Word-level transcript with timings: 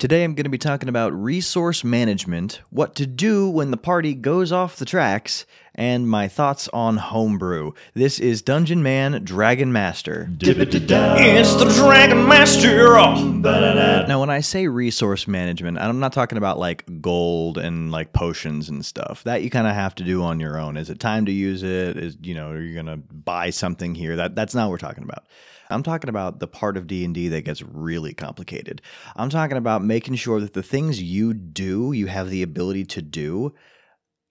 Today 0.00 0.24
I'm 0.24 0.32
going 0.34 0.44
to 0.44 0.50
be 0.50 0.56
talking 0.56 0.88
about 0.88 1.12
resource 1.12 1.84
management, 1.84 2.62
what 2.70 2.94
to 2.94 3.06
do 3.06 3.50
when 3.50 3.70
the 3.70 3.76
party 3.76 4.14
goes 4.14 4.50
off 4.50 4.76
the 4.76 4.86
tracks, 4.86 5.44
and 5.74 6.08
my 6.08 6.26
thoughts 6.26 6.68
on 6.72 6.96
homebrew. 6.96 7.72
This 7.92 8.18
is 8.18 8.40
Dungeon 8.40 8.82
Man 8.82 9.22
Dragon 9.22 9.74
Master. 9.74 10.30
It's 10.40 11.54
the 11.54 11.66
Dragon 11.66 12.26
Master. 12.26 12.88
Now, 14.08 14.20
when 14.20 14.30
I 14.30 14.40
say 14.40 14.68
resource 14.68 15.28
management, 15.28 15.76
I'm 15.76 16.00
not 16.00 16.14
talking 16.14 16.38
about 16.38 16.58
like 16.58 17.02
gold 17.02 17.58
and 17.58 17.92
like 17.92 18.14
potions 18.14 18.70
and 18.70 18.82
stuff. 18.82 19.22
That 19.24 19.42
you 19.42 19.50
kind 19.50 19.66
of 19.66 19.74
have 19.74 19.94
to 19.96 20.02
do 20.02 20.22
on 20.22 20.40
your 20.40 20.58
own. 20.58 20.78
Is 20.78 20.88
it 20.88 20.98
time 20.98 21.26
to 21.26 21.32
use 21.32 21.62
it? 21.62 21.98
Is 21.98 22.16
you 22.22 22.32
know, 22.32 22.52
are 22.52 22.62
you 22.62 22.74
gonna 22.74 22.96
buy 22.96 23.50
something 23.50 23.94
here? 23.94 24.16
That 24.16 24.34
that's 24.34 24.54
not 24.54 24.64
what 24.64 24.70
we're 24.70 24.78
talking 24.78 25.04
about. 25.04 25.26
I'm 25.70 25.82
talking 25.82 26.10
about 26.10 26.38
the 26.38 26.46
part 26.46 26.76
of 26.76 26.86
D&D 26.86 27.28
that 27.28 27.44
gets 27.44 27.62
really 27.62 28.12
complicated. 28.14 28.82
I'm 29.16 29.30
talking 29.30 29.56
about 29.56 29.84
making 29.84 30.16
sure 30.16 30.40
that 30.40 30.54
the 30.54 30.62
things 30.62 31.02
you 31.02 31.34
do, 31.34 31.92
you 31.92 32.06
have 32.06 32.30
the 32.30 32.42
ability 32.42 32.84
to 32.86 33.02
do, 33.02 33.54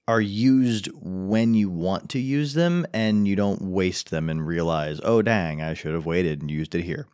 are 0.07 0.21
used 0.21 0.89
when 0.95 1.53
you 1.53 1.69
want 1.69 2.09
to 2.09 2.19
use 2.19 2.55
them 2.55 2.85
and 2.93 3.27
you 3.27 3.35
don't 3.35 3.61
waste 3.61 4.09
them 4.09 4.27
and 4.27 4.45
realize, 4.45 4.99
"Oh 5.03 5.21
dang, 5.21 5.61
I 5.61 5.75
should 5.75 5.93
have 5.93 6.07
waited 6.07 6.41
and 6.41 6.49
used 6.49 6.73
it 6.73 6.83
here." 6.83 7.07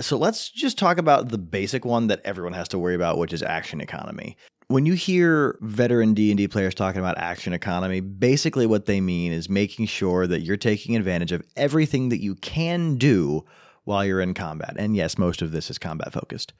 So 0.00 0.16
let's 0.16 0.50
just 0.50 0.78
talk 0.78 0.98
about 0.98 1.28
the 1.28 1.38
basic 1.38 1.84
one 1.84 2.06
that 2.06 2.22
everyone 2.24 2.54
has 2.54 2.66
to 2.68 2.78
worry 2.78 2.94
about, 2.94 3.18
which 3.18 3.32
is 3.32 3.42
action 3.42 3.80
economy. 3.80 4.36
When 4.68 4.86
you 4.86 4.94
hear 4.94 5.58
veteran 5.60 6.14
D&D 6.14 6.48
players 6.48 6.74
talking 6.74 7.00
about 7.00 7.18
action 7.18 7.52
economy, 7.52 8.00
basically 8.00 8.66
what 8.66 8.86
they 8.86 9.00
mean 9.00 9.32
is 9.32 9.48
making 9.48 9.86
sure 9.86 10.26
that 10.26 10.40
you're 10.40 10.56
taking 10.56 10.96
advantage 10.96 11.32
of 11.32 11.42
everything 11.54 12.08
that 12.08 12.22
you 12.22 12.34
can 12.36 12.96
do 12.96 13.44
while 13.84 14.04
you're 14.04 14.22
in 14.22 14.32
combat. 14.32 14.74
And 14.78 14.96
yes, 14.96 15.18
most 15.18 15.42
of 15.42 15.52
this 15.52 15.70
is 15.70 15.78
combat 15.78 16.12
focused. 16.12 16.54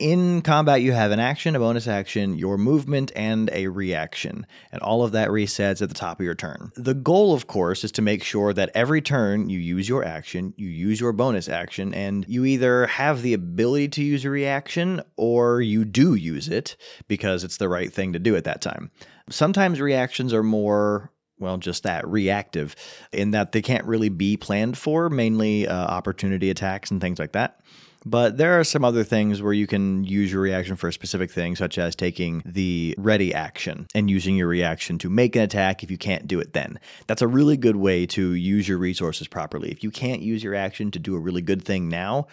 In 0.00 0.42
combat, 0.42 0.82
you 0.82 0.90
have 0.90 1.12
an 1.12 1.20
action, 1.20 1.54
a 1.54 1.60
bonus 1.60 1.86
action, 1.86 2.36
your 2.36 2.58
movement, 2.58 3.12
and 3.14 3.48
a 3.52 3.68
reaction. 3.68 4.44
And 4.72 4.82
all 4.82 5.04
of 5.04 5.12
that 5.12 5.28
resets 5.28 5.80
at 5.80 5.88
the 5.88 5.94
top 5.94 6.18
of 6.18 6.26
your 6.26 6.34
turn. 6.34 6.72
The 6.74 6.94
goal, 6.94 7.32
of 7.32 7.46
course, 7.46 7.84
is 7.84 7.92
to 7.92 8.02
make 8.02 8.24
sure 8.24 8.52
that 8.52 8.72
every 8.74 9.00
turn 9.00 9.48
you 9.48 9.60
use 9.60 9.88
your 9.88 10.04
action, 10.04 10.52
you 10.56 10.66
use 10.66 10.98
your 10.98 11.12
bonus 11.12 11.48
action, 11.48 11.94
and 11.94 12.24
you 12.26 12.44
either 12.44 12.88
have 12.88 13.22
the 13.22 13.34
ability 13.34 13.88
to 13.90 14.02
use 14.02 14.24
a 14.24 14.30
reaction 14.30 15.00
or 15.16 15.60
you 15.60 15.84
do 15.84 16.16
use 16.16 16.48
it 16.48 16.76
because 17.06 17.44
it's 17.44 17.58
the 17.58 17.68
right 17.68 17.92
thing 17.92 18.14
to 18.14 18.18
do 18.18 18.34
at 18.34 18.44
that 18.44 18.60
time. 18.60 18.90
Sometimes 19.30 19.80
reactions 19.80 20.32
are 20.32 20.42
more 20.42 21.12
well, 21.38 21.58
just 21.58 21.82
that 21.82 22.06
reactive, 22.06 22.76
in 23.12 23.32
that 23.32 23.52
they 23.52 23.60
can't 23.60 23.84
really 23.84 24.08
be 24.08 24.36
planned 24.36 24.78
for, 24.78 25.10
mainly 25.10 25.66
uh, 25.66 25.74
opportunity 25.74 26.48
attacks 26.48 26.90
and 26.90 27.00
things 27.00 27.18
like 27.18 27.32
that. 27.32 27.60
But 28.06 28.36
there 28.36 28.58
are 28.58 28.64
some 28.64 28.84
other 28.84 29.02
things 29.02 29.40
where 29.40 29.54
you 29.54 29.66
can 29.66 30.04
use 30.04 30.30
your 30.30 30.42
reaction 30.42 30.76
for 30.76 30.88
a 30.88 30.92
specific 30.92 31.30
thing, 31.30 31.56
such 31.56 31.78
as 31.78 31.96
taking 31.96 32.42
the 32.44 32.94
ready 32.98 33.32
action 33.32 33.86
and 33.94 34.10
using 34.10 34.36
your 34.36 34.48
reaction 34.48 34.98
to 34.98 35.08
make 35.08 35.34
an 35.36 35.42
attack 35.42 35.82
if 35.82 35.90
you 35.90 35.96
can't 35.96 36.26
do 36.26 36.38
it 36.38 36.52
then. 36.52 36.78
That's 37.06 37.22
a 37.22 37.28
really 37.28 37.56
good 37.56 37.76
way 37.76 38.04
to 38.06 38.34
use 38.34 38.68
your 38.68 38.78
resources 38.78 39.26
properly. 39.26 39.70
If 39.70 39.82
you 39.82 39.90
can't 39.90 40.20
use 40.20 40.44
your 40.44 40.54
action 40.54 40.90
to 40.90 40.98
do 40.98 41.16
a 41.16 41.20
really 41.20 41.42
good 41.42 41.64
thing 41.64 41.88
now, 41.88 42.26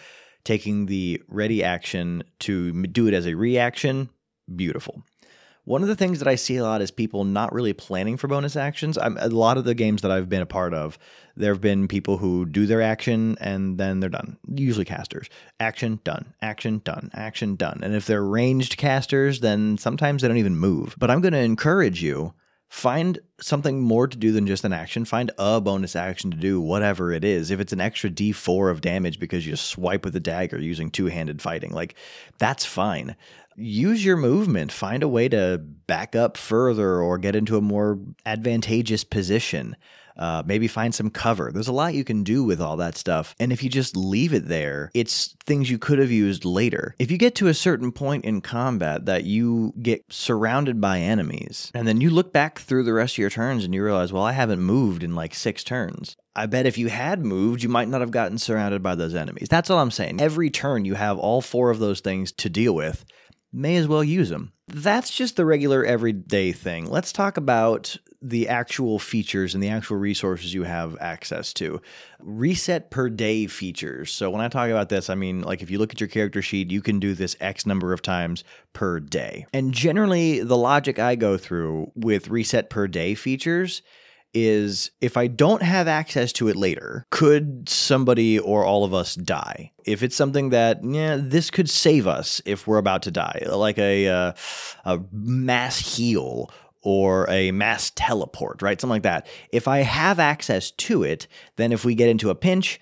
taking 0.44 0.86
the 0.86 1.22
ready 1.28 1.64
action 1.64 2.24
to 2.40 2.86
do 2.86 3.06
it 3.06 3.14
as 3.14 3.26
a 3.26 3.34
reaction, 3.34 4.10
beautiful. 4.54 5.02
One 5.64 5.82
of 5.82 5.88
the 5.88 5.94
things 5.94 6.18
that 6.18 6.26
I 6.26 6.34
see 6.34 6.56
a 6.56 6.64
lot 6.64 6.82
is 6.82 6.90
people 6.90 7.22
not 7.22 7.52
really 7.52 7.72
planning 7.72 8.16
for 8.16 8.26
bonus 8.26 8.56
actions. 8.56 8.98
I'm, 8.98 9.16
a 9.18 9.28
lot 9.28 9.56
of 9.56 9.64
the 9.64 9.76
games 9.76 10.02
that 10.02 10.10
I've 10.10 10.28
been 10.28 10.42
a 10.42 10.46
part 10.46 10.74
of, 10.74 10.98
there 11.36 11.52
have 11.52 11.60
been 11.60 11.86
people 11.86 12.18
who 12.18 12.46
do 12.46 12.66
their 12.66 12.82
action 12.82 13.36
and 13.40 13.78
then 13.78 14.00
they're 14.00 14.10
done. 14.10 14.38
Usually 14.52 14.84
casters. 14.84 15.28
Action, 15.60 16.00
done. 16.02 16.34
Action, 16.42 16.82
done. 16.84 17.10
Action, 17.14 17.54
done. 17.54 17.80
And 17.82 17.94
if 17.94 18.06
they're 18.06 18.24
ranged 18.24 18.76
casters, 18.76 19.38
then 19.38 19.78
sometimes 19.78 20.22
they 20.22 20.28
don't 20.28 20.36
even 20.36 20.56
move. 20.56 20.96
But 20.98 21.12
I'm 21.12 21.20
going 21.20 21.32
to 21.32 21.38
encourage 21.38 22.02
you 22.02 22.34
find 22.68 23.18
something 23.38 23.80
more 23.80 24.08
to 24.08 24.16
do 24.16 24.32
than 24.32 24.46
just 24.46 24.64
an 24.64 24.72
action. 24.72 25.04
Find 25.04 25.30
a 25.38 25.60
bonus 25.60 25.94
action 25.94 26.30
to 26.30 26.36
do, 26.38 26.60
whatever 26.60 27.12
it 27.12 27.22
is. 27.22 27.50
If 27.50 27.60
it's 27.60 27.74
an 27.74 27.82
extra 27.82 28.10
d4 28.10 28.70
of 28.70 28.80
damage 28.80 29.20
because 29.20 29.46
you 29.46 29.54
swipe 29.56 30.04
with 30.04 30.16
a 30.16 30.20
dagger 30.20 30.58
using 30.58 30.90
two 30.90 31.06
handed 31.06 31.42
fighting, 31.42 31.70
like 31.70 31.94
that's 32.38 32.64
fine 32.64 33.14
use 33.56 34.04
your 34.04 34.16
movement, 34.16 34.72
find 34.72 35.02
a 35.02 35.08
way 35.08 35.28
to 35.28 35.58
back 35.58 36.14
up 36.16 36.36
further 36.36 37.00
or 37.00 37.18
get 37.18 37.36
into 37.36 37.56
a 37.56 37.62
more 37.62 37.98
advantageous 38.24 39.04
position. 39.04 39.76
Uh, 40.16 40.42
maybe 40.44 40.68
find 40.68 40.94
some 40.94 41.08
cover. 41.08 41.50
There's 41.50 41.68
a 41.68 41.72
lot 41.72 41.94
you 41.94 42.04
can 42.04 42.22
do 42.22 42.44
with 42.44 42.60
all 42.60 42.76
that 42.76 42.98
stuff. 42.98 43.34
And 43.40 43.50
if 43.50 43.62
you 43.62 43.70
just 43.70 43.96
leave 43.96 44.34
it 44.34 44.46
there, 44.46 44.90
it's 44.94 45.34
things 45.46 45.70
you 45.70 45.78
could 45.78 45.98
have 45.98 46.10
used 46.10 46.44
later. 46.44 46.94
If 46.98 47.10
you 47.10 47.16
get 47.16 47.34
to 47.36 47.48
a 47.48 47.54
certain 47.54 47.92
point 47.92 48.26
in 48.26 48.42
combat 48.42 49.06
that 49.06 49.24
you 49.24 49.72
get 49.80 50.04
surrounded 50.12 50.82
by 50.82 50.98
enemies, 50.98 51.70
and 51.74 51.88
then 51.88 52.02
you 52.02 52.10
look 52.10 52.30
back 52.30 52.58
through 52.58 52.82
the 52.82 52.92
rest 52.92 53.14
of 53.14 53.18
your 53.18 53.30
turns 53.30 53.64
and 53.64 53.74
you 53.74 53.82
realize, 53.82 54.12
well, 54.12 54.22
I 54.22 54.32
haven't 54.32 54.60
moved 54.60 55.02
in 55.02 55.14
like 55.14 55.34
six 55.34 55.64
turns. 55.64 56.16
I 56.36 56.44
bet 56.44 56.66
if 56.66 56.76
you 56.76 56.88
had 56.88 57.24
moved, 57.24 57.62
you 57.62 57.68
might 57.70 57.88
not 57.88 58.02
have 58.02 58.10
gotten 58.10 58.36
surrounded 58.36 58.82
by 58.82 58.94
those 58.94 59.14
enemies. 59.14 59.48
That's 59.50 59.70
all 59.70 59.78
I'm 59.78 59.90
saying. 59.90 60.20
Every 60.20 60.50
turn, 60.50 60.84
you 60.84 60.94
have 60.94 61.18
all 61.18 61.40
four 61.40 61.70
of 61.70 61.78
those 61.78 62.00
things 62.00 62.32
to 62.32 62.50
deal 62.50 62.74
with 62.74 63.04
may 63.52 63.76
as 63.76 63.86
well 63.86 64.04
use 64.04 64.30
them. 64.30 64.52
That's 64.68 65.10
just 65.10 65.36
the 65.36 65.44
regular 65.44 65.84
everyday 65.84 66.52
thing. 66.52 66.90
Let's 66.90 67.12
talk 67.12 67.36
about 67.36 67.96
the 68.22 68.48
actual 68.48 68.98
features 68.98 69.52
and 69.52 69.62
the 69.62 69.68
actual 69.68 69.96
resources 69.96 70.54
you 70.54 70.62
have 70.62 70.96
access 71.00 71.52
to. 71.54 71.82
Reset 72.20 72.90
per 72.90 73.10
day 73.10 73.46
features. 73.46 74.12
So, 74.12 74.30
when 74.30 74.40
I 74.40 74.48
talk 74.48 74.70
about 74.70 74.88
this, 74.88 75.10
I 75.10 75.14
mean, 75.14 75.42
like 75.42 75.60
if 75.60 75.70
you 75.70 75.78
look 75.78 75.92
at 75.92 76.00
your 76.00 76.08
character 76.08 76.40
sheet, 76.40 76.70
you 76.70 76.80
can 76.80 77.00
do 77.00 77.14
this 77.14 77.36
X 77.40 77.66
number 77.66 77.92
of 77.92 78.00
times 78.00 78.44
per 78.72 79.00
day. 79.00 79.46
And 79.52 79.72
generally, 79.72 80.40
the 80.40 80.56
logic 80.56 80.98
I 80.98 81.16
go 81.16 81.36
through 81.36 81.90
with 81.94 82.28
reset 82.28 82.70
per 82.70 82.86
day 82.86 83.14
features 83.14 83.82
is 84.34 84.90
if 85.00 85.16
I 85.16 85.26
don't 85.26 85.62
have 85.62 85.88
access 85.88 86.32
to 86.34 86.48
it 86.48 86.56
later, 86.56 87.06
could 87.10 87.68
somebody 87.68 88.38
or 88.38 88.64
all 88.64 88.84
of 88.84 88.94
us 88.94 89.14
die? 89.14 89.72
If 89.84 90.02
it's 90.02 90.16
something 90.16 90.50
that, 90.50 90.82
yeah, 90.84 91.18
this 91.20 91.50
could 91.50 91.68
save 91.68 92.06
us 92.06 92.40
if 92.44 92.66
we're 92.66 92.78
about 92.78 93.02
to 93.02 93.10
die, 93.10 93.44
like 93.48 93.78
a, 93.78 94.08
uh, 94.08 94.32
a 94.84 95.00
mass 95.12 95.96
heal 95.96 96.50
or 96.82 97.28
a 97.30 97.52
mass 97.52 97.92
teleport, 97.94 98.62
right? 98.62 98.80
Something 98.80 98.94
like 98.94 99.02
that. 99.02 99.26
If 99.52 99.68
I 99.68 99.78
have 99.78 100.18
access 100.18 100.70
to 100.72 101.02
it, 101.02 101.28
then 101.56 101.72
if 101.72 101.84
we 101.84 101.94
get 101.94 102.08
into 102.08 102.30
a 102.30 102.34
pinch, 102.34 102.80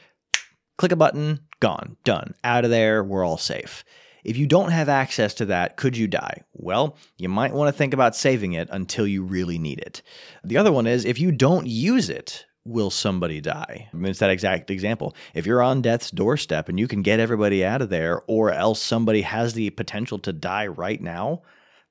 click 0.79 0.93
a 0.93 0.97
button, 0.97 1.41
gone, 1.61 1.97
done, 2.05 2.35
out 2.43 2.65
of 2.65 2.71
there, 2.71 3.05
we're 3.05 3.25
all 3.25 3.39
safe. 3.39 3.85
If 4.25 4.37
you 4.37 4.47
don't 4.47 4.71
have 4.71 4.89
access 4.89 5.35
to 5.35 5.47
that, 5.47 5.77
could 5.77 5.97
you 5.97 6.07
die? 6.07 6.43
Well, 6.53 6.97
you 7.17 7.29
might 7.29 7.53
want 7.53 7.69
to 7.69 7.77
think 7.77 7.95
about 7.95 8.17
saving 8.17 8.53
it 8.53 8.69
until 8.71 9.07
you 9.07 9.23
really 9.23 9.59
need 9.59 9.79
it. 9.81 10.03
The 10.45 10.57
other 10.57 10.73
one 10.73 10.87
is 10.87 11.05
if 11.05 11.19
you 11.19 11.33
don't 11.33 11.67
use 11.67 12.11
it, 12.11 12.47
will 12.65 12.91
somebody 12.91 13.41
die? 13.41 13.89
I 13.93 13.97
mean, 13.97 14.11
it's 14.11 14.19
that 14.19 14.31
exact 14.31 14.71
example. 14.71 15.15
If 15.35 15.47
you're 15.47 15.63
on 15.63 15.83
death's 15.83 16.11
doorstep 16.11 16.69
and 16.69 16.79
you 16.79 16.87
can 16.87 17.03
get 17.03 17.21
everybody 17.21 17.65
out 17.65 17.83
of 17.83 17.89
there, 17.89 18.23
or 18.27 18.53
else 18.53 18.83
somebody 18.83 19.23
has 19.23 19.55
the 19.55 19.71
potential 19.71 20.19
to 20.21 20.33
die 20.33 20.67
right 20.67 21.01
now, 21.01 21.43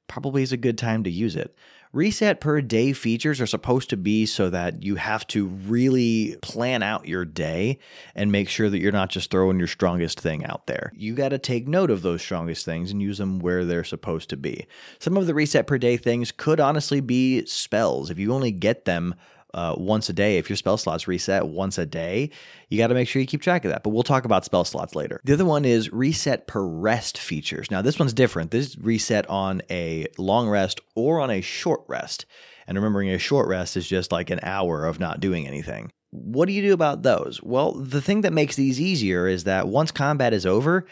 probably 0.07 0.43
is 0.43 0.51
a 0.51 0.57
good 0.57 0.77
time 0.77 1.03
to 1.03 1.09
use 1.09 1.35
it. 1.35 1.55
Reset 1.91 2.39
per 2.39 2.61
day 2.61 2.93
features 2.93 3.41
are 3.41 3.47
supposed 3.47 3.89
to 3.89 3.97
be 3.97 4.27
so 4.27 4.51
that 4.51 4.83
you 4.83 4.95
have 4.95 5.25
to 5.25 5.47
really 5.47 6.37
plan 6.43 6.83
out 6.83 7.07
your 7.07 7.25
day 7.25 7.79
and 8.13 8.31
make 8.31 8.47
sure 8.47 8.69
that 8.69 8.77
you're 8.77 8.91
not 8.91 9.09
just 9.09 9.31
throwing 9.31 9.57
your 9.57 9.67
strongest 9.67 10.19
thing 10.19 10.45
out 10.45 10.67
there. 10.67 10.93
You 10.95 11.15
got 11.15 11.29
to 11.29 11.39
take 11.39 11.67
note 11.67 11.89
of 11.89 12.03
those 12.03 12.21
strongest 12.21 12.63
things 12.63 12.91
and 12.91 13.01
use 13.01 13.17
them 13.17 13.39
where 13.39 13.65
they're 13.65 13.83
supposed 13.83 14.29
to 14.29 14.37
be. 14.37 14.67
Some 14.99 15.17
of 15.17 15.25
the 15.25 15.33
reset 15.33 15.65
per 15.65 15.79
day 15.79 15.97
things 15.97 16.31
could 16.31 16.59
honestly 16.59 17.01
be 17.01 17.43
spells. 17.47 18.11
If 18.11 18.19
you 18.19 18.35
only 18.35 18.51
get 18.51 18.85
them 18.85 19.15
uh, 19.53 19.75
once 19.77 20.09
a 20.09 20.13
day. 20.13 20.37
If 20.37 20.49
your 20.49 20.57
spell 20.57 20.77
slots 20.77 21.07
reset 21.07 21.47
once 21.47 21.77
a 21.77 21.85
day, 21.85 22.31
you 22.69 22.77
got 22.77 22.87
to 22.87 22.93
make 22.93 23.07
sure 23.07 23.21
you 23.21 23.27
keep 23.27 23.41
track 23.41 23.65
of 23.65 23.71
that. 23.71 23.83
But 23.83 23.89
we'll 23.91 24.03
talk 24.03 24.25
about 24.25 24.45
spell 24.45 24.65
slots 24.65 24.95
later. 24.95 25.21
The 25.23 25.33
other 25.33 25.45
one 25.45 25.65
is 25.65 25.91
reset 25.91 26.47
per 26.47 26.63
rest 26.63 27.17
features. 27.17 27.71
Now, 27.71 27.81
this 27.81 27.99
one's 27.99 28.13
different. 28.13 28.51
This 28.51 28.77
reset 28.77 29.29
on 29.29 29.61
a 29.69 30.07
long 30.17 30.49
rest 30.49 30.81
or 30.95 31.19
on 31.19 31.29
a 31.29 31.41
short 31.41 31.81
rest. 31.87 32.25
And 32.67 32.77
remembering 32.77 33.09
a 33.09 33.17
short 33.17 33.47
rest 33.47 33.75
is 33.75 33.87
just 33.87 34.11
like 34.11 34.29
an 34.29 34.39
hour 34.43 34.85
of 34.85 34.99
not 34.99 35.19
doing 35.19 35.47
anything. 35.47 35.91
What 36.11 36.45
do 36.47 36.53
you 36.53 36.61
do 36.61 36.73
about 36.73 37.03
those? 37.03 37.41
Well, 37.41 37.73
the 37.73 38.01
thing 38.01 38.21
that 38.21 38.33
makes 38.33 38.55
these 38.55 38.79
easier 38.79 39.27
is 39.27 39.43
that 39.45 39.67
once 39.67 39.91
combat 39.91 40.33
is 40.33 40.45
over, 40.45 40.85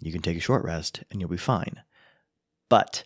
you 0.00 0.12
can 0.12 0.22
take 0.22 0.36
a 0.36 0.40
short 0.40 0.64
rest 0.64 1.02
and 1.10 1.20
you'll 1.20 1.30
be 1.30 1.36
fine. 1.36 1.82
But 2.68 3.04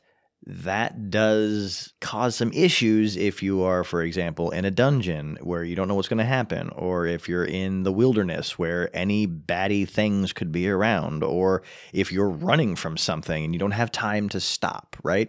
that 0.50 1.10
does 1.10 1.92
cause 2.00 2.34
some 2.34 2.50
issues 2.52 3.18
if 3.18 3.42
you 3.42 3.62
are, 3.62 3.84
for 3.84 4.02
example, 4.02 4.50
in 4.50 4.64
a 4.64 4.70
dungeon 4.70 5.36
where 5.42 5.62
you 5.62 5.76
don't 5.76 5.88
know 5.88 5.94
what's 5.94 6.08
going 6.08 6.16
to 6.16 6.24
happen, 6.24 6.70
or 6.70 7.04
if 7.04 7.28
you're 7.28 7.44
in 7.44 7.82
the 7.82 7.92
wilderness 7.92 8.58
where 8.58 8.88
any 8.96 9.26
batty 9.26 9.84
things 9.84 10.32
could 10.32 10.50
be 10.50 10.66
around, 10.66 11.22
or 11.22 11.62
if 11.92 12.10
you're 12.10 12.30
running 12.30 12.76
from 12.76 12.96
something 12.96 13.44
and 13.44 13.52
you 13.52 13.58
don't 13.58 13.72
have 13.72 13.92
time 13.92 14.26
to 14.30 14.40
stop, 14.40 14.96
right? 15.02 15.28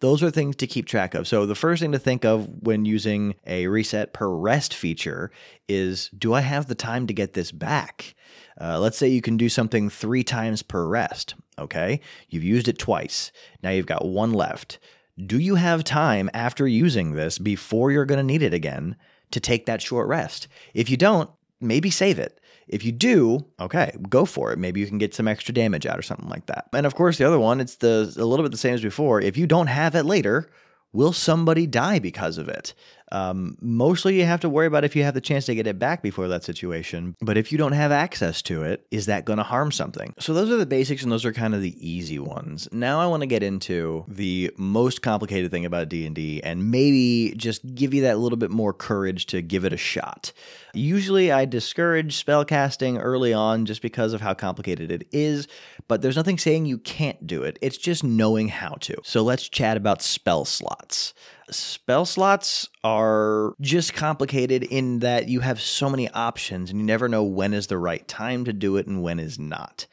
Those 0.00 0.22
are 0.22 0.30
things 0.30 0.56
to 0.56 0.66
keep 0.66 0.86
track 0.86 1.14
of. 1.14 1.28
So, 1.28 1.44
the 1.44 1.54
first 1.54 1.82
thing 1.82 1.92
to 1.92 1.98
think 1.98 2.24
of 2.24 2.48
when 2.62 2.86
using 2.86 3.34
a 3.46 3.66
reset 3.66 4.14
per 4.14 4.28
rest 4.28 4.72
feature 4.72 5.30
is 5.68 6.08
do 6.16 6.32
I 6.32 6.40
have 6.40 6.68
the 6.68 6.74
time 6.74 7.06
to 7.06 7.12
get 7.12 7.34
this 7.34 7.52
back? 7.52 8.14
Uh, 8.58 8.78
let's 8.78 8.96
say 8.96 9.08
you 9.08 9.20
can 9.20 9.36
do 9.36 9.50
something 9.50 9.90
three 9.90 10.24
times 10.24 10.62
per 10.62 10.86
rest. 10.86 11.34
Okay. 11.58 12.00
You've 12.28 12.44
used 12.44 12.68
it 12.68 12.78
twice. 12.78 13.32
Now 13.62 13.70
you've 13.70 13.86
got 13.86 14.04
one 14.04 14.32
left. 14.32 14.78
Do 15.24 15.38
you 15.38 15.54
have 15.54 15.84
time 15.84 16.28
after 16.34 16.66
using 16.66 17.12
this 17.12 17.38
before 17.38 17.92
you're 17.92 18.04
going 18.04 18.18
to 18.18 18.24
need 18.24 18.42
it 18.42 18.54
again 18.54 18.96
to 19.30 19.40
take 19.40 19.66
that 19.66 19.82
short 19.82 20.08
rest? 20.08 20.48
If 20.74 20.90
you 20.90 20.96
don't, 20.96 21.30
maybe 21.60 21.90
save 21.90 22.18
it. 22.18 22.40
If 22.66 22.84
you 22.84 22.92
do, 22.92 23.44
okay, 23.60 23.94
go 24.08 24.24
for 24.24 24.52
it. 24.52 24.58
Maybe 24.58 24.80
you 24.80 24.86
can 24.86 24.98
get 24.98 25.14
some 25.14 25.28
extra 25.28 25.54
damage 25.54 25.86
out 25.86 25.98
or 25.98 26.02
something 26.02 26.28
like 26.28 26.46
that. 26.46 26.66
And 26.72 26.86
of 26.86 26.94
course, 26.94 27.18
the 27.18 27.26
other 27.26 27.38
one, 27.38 27.60
it's 27.60 27.76
the 27.76 28.12
a 28.16 28.24
little 28.24 28.44
bit 28.44 28.52
the 28.52 28.58
same 28.58 28.74
as 28.74 28.82
before. 28.82 29.20
If 29.20 29.36
you 29.36 29.46
don't 29.46 29.66
have 29.66 29.94
it 29.94 30.04
later, 30.04 30.50
will 30.92 31.12
somebody 31.12 31.66
die 31.66 31.98
because 31.98 32.38
of 32.38 32.48
it? 32.48 32.74
Um, 33.12 33.56
mostly 33.60 34.18
you 34.18 34.24
have 34.24 34.40
to 34.40 34.48
worry 34.48 34.66
about 34.66 34.84
if 34.84 34.96
you 34.96 35.04
have 35.04 35.14
the 35.14 35.20
chance 35.20 35.46
to 35.46 35.54
get 35.54 35.66
it 35.66 35.78
back 35.78 36.02
before 36.02 36.28
that 36.28 36.44
situation. 36.44 37.16
But 37.20 37.36
if 37.36 37.52
you 37.52 37.58
don't 37.58 37.72
have 37.72 37.92
access 37.92 38.42
to 38.42 38.62
it, 38.62 38.86
is 38.90 39.06
that 39.06 39.24
going 39.24 39.36
to 39.36 39.42
harm 39.42 39.72
something? 39.72 40.14
So 40.18 40.34
those 40.34 40.50
are 40.50 40.56
the 40.56 40.66
basics 40.66 41.02
and 41.02 41.12
those 41.12 41.24
are 41.24 41.32
kind 41.32 41.54
of 41.54 41.62
the 41.62 41.76
easy 41.78 42.18
ones. 42.18 42.68
Now 42.72 43.00
I 43.00 43.06
want 43.06 43.20
to 43.20 43.26
get 43.26 43.42
into 43.42 44.04
the 44.08 44.52
most 44.56 45.02
complicated 45.02 45.50
thing 45.50 45.64
about 45.64 45.88
D&D 45.88 46.42
and 46.42 46.70
maybe 46.70 47.34
just 47.36 47.74
give 47.74 47.94
you 47.94 48.02
that 48.02 48.18
little 48.18 48.38
bit 48.38 48.50
more 48.50 48.72
courage 48.72 49.26
to 49.26 49.42
give 49.42 49.64
it 49.64 49.72
a 49.72 49.78
shot. 49.78 50.32
Usually 50.72 51.30
I 51.30 51.44
discourage 51.44 52.24
spellcasting 52.24 52.98
early 53.00 53.32
on 53.32 53.64
just 53.66 53.82
because 53.82 54.12
of 54.12 54.20
how 54.20 54.34
complicated 54.34 54.90
it 54.90 55.06
is, 55.12 55.46
but 55.88 56.02
there's 56.02 56.16
nothing 56.16 56.38
saying 56.38 56.66
you 56.66 56.78
can't 56.78 57.26
do 57.26 57.42
it. 57.42 57.58
It's 57.60 57.78
just 57.78 58.02
knowing 58.02 58.48
how 58.48 58.74
to. 58.80 58.96
So 59.04 59.22
let's 59.22 59.48
chat 59.48 59.76
about 59.76 60.02
spell 60.02 60.44
slots. 60.44 61.14
Spell 61.50 62.06
slots 62.06 62.68
are 62.82 63.54
just 63.60 63.94
complicated 63.94 64.62
in 64.62 65.00
that 65.00 65.28
you 65.28 65.40
have 65.40 65.60
so 65.60 65.90
many 65.90 66.08
options 66.10 66.70
and 66.70 66.80
you 66.80 66.86
never 66.86 67.08
know 67.08 67.22
when 67.22 67.52
is 67.52 67.66
the 67.66 67.78
right 67.78 68.06
time 68.08 68.44
to 68.44 68.52
do 68.52 68.76
it 68.76 68.86
and 68.86 69.02
when 69.02 69.18
is 69.18 69.38
not. 69.38 69.86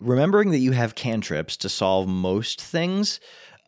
Remembering 0.00 0.50
that 0.50 0.58
you 0.58 0.72
have 0.72 0.94
cantrips 0.94 1.56
to 1.58 1.68
solve 1.68 2.08
most 2.08 2.60
things, 2.60 3.20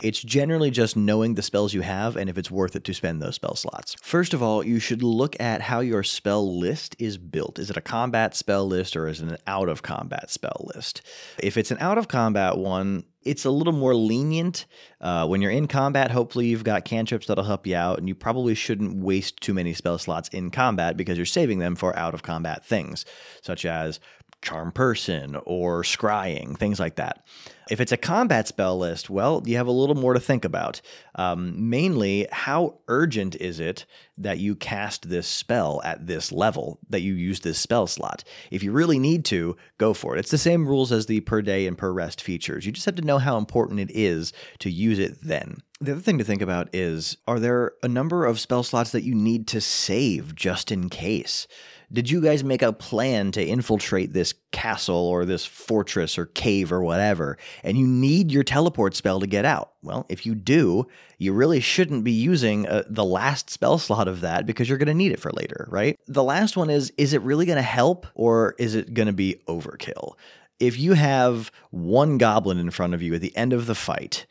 it's 0.02 0.20
generally 0.22 0.70
just 0.70 0.96
knowing 0.96 1.34
the 1.34 1.42
spells 1.42 1.72
you 1.72 1.80
have 1.80 2.16
and 2.16 2.28
if 2.28 2.36
it's 2.36 2.50
worth 2.50 2.76
it 2.76 2.84
to 2.84 2.94
spend 2.94 3.22
those 3.22 3.36
spell 3.36 3.54
slots. 3.54 3.96
First 4.02 4.34
of 4.34 4.42
all, 4.42 4.64
you 4.64 4.78
should 4.78 5.02
look 5.02 5.38
at 5.40 5.62
how 5.62 5.80
your 5.80 6.02
spell 6.02 6.58
list 6.58 6.94
is 6.98 7.16
built. 7.16 7.58
Is 7.58 7.70
it 7.70 7.76
a 7.76 7.82
combat 7.82 8.36
spell 8.36 8.66
list 8.66 8.96
or 8.96 9.08
is 9.08 9.20
it 9.20 9.28
an 9.28 9.38
out 9.46 9.68
of 9.68 9.82
combat 9.82 10.30
spell 10.30 10.70
list? 10.74 11.02
If 11.42 11.56
it's 11.56 11.70
an 11.70 11.78
out 11.80 11.96
of 11.96 12.08
combat 12.08 12.58
one, 12.58 13.04
it's 13.26 13.44
a 13.44 13.50
little 13.50 13.72
more 13.72 13.94
lenient. 13.94 14.66
Uh, 15.00 15.26
when 15.26 15.42
you're 15.42 15.50
in 15.50 15.66
combat, 15.66 16.10
hopefully 16.10 16.46
you've 16.46 16.62
got 16.62 16.84
cantrips 16.84 17.26
that'll 17.26 17.44
help 17.44 17.66
you 17.66 17.74
out, 17.74 17.98
and 17.98 18.06
you 18.06 18.14
probably 18.14 18.54
shouldn't 18.54 19.02
waste 19.02 19.40
too 19.40 19.52
many 19.52 19.74
spell 19.74 19.98
slots 19.98 20.28
in 20.28 20.50
combat 20.50 20.96
because 20.96 21.18
you're 21.18 21.26
saving 21.26 21.58
them 21.58 21.74
for 21.74 21.96
out 21.98 22.14
of 22.14 22.22
combat 22.22 22.64
things, 22.64 23.04
such 23.42 23.64
as 23.64 23.98
charm 24.46 24.70
person 24.70 25.36
or 25.44 25.82
scrying, 25.82 26.56
things 26.56 26.78
like 26.78 26.94
that. 26.96 27.26
If 27.68 27.80
it's 27.80 27.90
a 27.90 27.96
combat 27.96 28.46
spell 28.46 28.78
list, 28.78 29.10
well, 29.10 29.42
you 29.44 29.56
have 29.56 29.66
a 29.66 29.72
little 29.72 29.96
more 29.96 30.14
to 30.14 30.20
think 30.20 30.44
about. 30.44 30.80
Um, 31.16 31.68
mainly, 31.68 32.28
how 32.30 32.78
urgent 32.86 33.34
is 33.34 33.58
it 33.58 33.86
that 34.18 34.38
you 34.38 34.54
cast 34.54 35.08
this 35.08 35.26
spell 35.26 35.82
at 35.82 36.06
this 36.06 36.30
level, 36.30 36.78
that 36.90 37.00
you 37.00 37.14
use 37.14 37.40
this 37.40 37.58
spell 37.58 37.88
slot? 37.88 38.22
If 38.52 38.62
you 38.62 38.70
really 38.70 39.00
need 39.00 39.24
to, 39.26 39.56
go 39.78 39.94
for 39.94 40.14
it. 40.14 40.20
It's 40.20 40.30
the 40.30 40.38
same 40.38 40.68
rules 40.68 40.92
as 40.92 41.06
the 41.06 41.20
per 41.22 41.42
day 41.42 41.66
and 41.66 41.76
per 41.76 41.90
rest 41.92 42.22
features. 42.22 42.64
You 42.64 42.70
just 42.70 42.86
have 42.86 42.94
to 42.94 43.02
know 43.02 43.18
how 43.18 43.36
important 43.36 43.80
it 43.80 43.90
is 43.90 44.32
to 44.60 44.70
use 44.70 45.00
it 45.00 45.20
then. 45.22 45.58
The 45.80 45.92
other 45.92 46.00
thing 46.00 46.18
to 46.18 46.24
think 46.24 46.42
about 46.42 46.68
is 46.72 47.16
are 47.26 47.40
there 47.40 47.72
a 47.82 47.88
number 47.88 48.24
of 48.24 48.38
spell 48.38 48.62
slots 48.62 48.92
that 48.92 49.02
you 49.02 49.14
need 49.14 49.48
to 49.48 49.60
save 49.60 50.36
just 50.36 50.70
in 50.70 50.88
case? 50.88 51.48
Did 51.92 52.10
you 52.10 52.20
guys 52.20 52.42
make 52.42 52.62
a 52.62 52.72
plan 52.72 53.30
to 53.32 53.44
infiltrate 53.44 54.12
this 54.12 54.34
castle 54.50 54.96
or 54.96 55.24
this 55.24 55.46
fortress 55.46 56.18
or 56.18 56.26
cave 56.26 56.72
or 56.72 56.82
whatever, 56.82 57.38
and 57.62 57.78
you 57.78 57.86
need 57.86 58.32
your 58.32 58.42
teleport 58.42 58.96
spell 58.96 59.20
to 59.20 59.26
get 59.26 59.44
out? 59.44 59.72
Well, 59.82 60.04
if 60.08 60.26
you 60.26 60.34
do, 60.34 60.86
you 61.18 61.32
really 61.32 61.60
shouldn't 61.60 62.02
be 62.02 62.12
using 62.12 62.66
uh, 62.66 62.82
the 62.88 63.04
last 63.04 63.50
spell 63.50 63.78
slot 63.78 64.08
of 64.08 64.20
that 64.22 64.46
because 64.46 64.68
you're 64.68 64.78
going 64.78 64.88
to 64.88 64.94
need 64.94 65.12
it 65.12 65.20
for 65.20 65.30
later, 65.32 65.68
right? 65.70 65.98
The 66.08 66.24
last 66.24 66.56
one 66.56 66.70
is 66.70 66.92
is 66.98 67.12
it 67.12 67.22
really 67.22 67.46
going 67.46 67.56
to 67.56 67.62
help 67.62 68.06
or 68.14 68.54
is 68.58 68.74
it 68.74 68.94
going 68.94 69.06
to 69.06 69.12
be 69.12 69.42
overkill? 69.46 70.14
If 70.58 70.78
you 70.78 70.94
have 70.94 71.52
one 71.70 72.18
goblin 72.18 72.58
in 72.58 72.70
front 72.70 72.94
of 72.94 73.02
you 73.02 73.14
at 73.14 73.20
the 73.20 73.36
end 73.36 73.52
of 73.52 73.66
the 73.66 73.74
fight, 73.74 74.26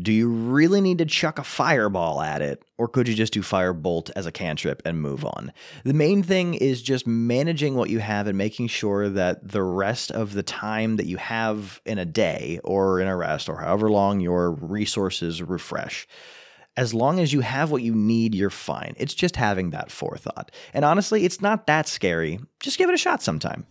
do 0.00 0.12
you 0.12 0.28
really 0.28 0.80
need 0.80 0.98
to 0.98 1.06
chuck 1.06 1.38
a 1.38 1.44
fireball 1.44 2.20
at 2.20 2.40
it, 2.40 2.62
or 2.76 2.86
could 2.86 3.08
you 3.08 3.14
just 3.14 3.32
do 3.32 3.42
firebolt 3.42 4.10
as 4.14 4.26
a 4.26 4.32
cantrip 4.32 4.80
and 4.84 5.00
move 5.00 5.24
on? 5.24 5.52
The 5.84 5.94
main 5.94 6.22
thing 6.22 6.54
is 6.54 6.82
just 6.82 7.06
managing 7.06 7.74
what 7.74 7.90
you 7.90 7.98
have 7.98 8.28
and 8.28 8.38
making 8.38 8.68
sure 8.68 9.08
that 9.08 9.48
the 9.48 9.62
rest 9.62 10.12
of 10.12 10.34
the 10.34 10.42
time 10.44 10.96
that 10.96 11.06
you 11.06 11.16
have 11.16 11.80
in 11.84 11.98
a 11.98 12.04
day 12.04 12.60
or 12.62 13.00
in 13.00 13.08
a 13.08 13.16
rest 13.16 13.48
or 13.48 13.56
however 13.56 13.90
long 13.90 14.20
your 14.20 14.52
resources 14.52 15.42
refresh 15.42 16.06
as 16.78 16.94
long 16.94 17.18
as 17.18 17.32
you 17.32 17.40
have 17.40 17.72
what 17.72 17.82
you 17.82 17.92
need, 17.92 18.36
you're 18.36 18.50
fine. 18.50 18.94
It's 18.98 19.12
just 19.12 19.34
having 19.34 19.70
that 19.70 19.90
forethought. 19.90 20.52
And 20.72 20.84
honestly, 20.84 21.24
it's 21.24 21.40
not 21.40 21.66
that 21.66 21.88
scary. 21.88 22.38
Just 22.60 22.78
give 22.78 22.88
it 22.88 22.94
a 22.94 22.98
shot 22.98 23.20
sometime. 23.20 23.66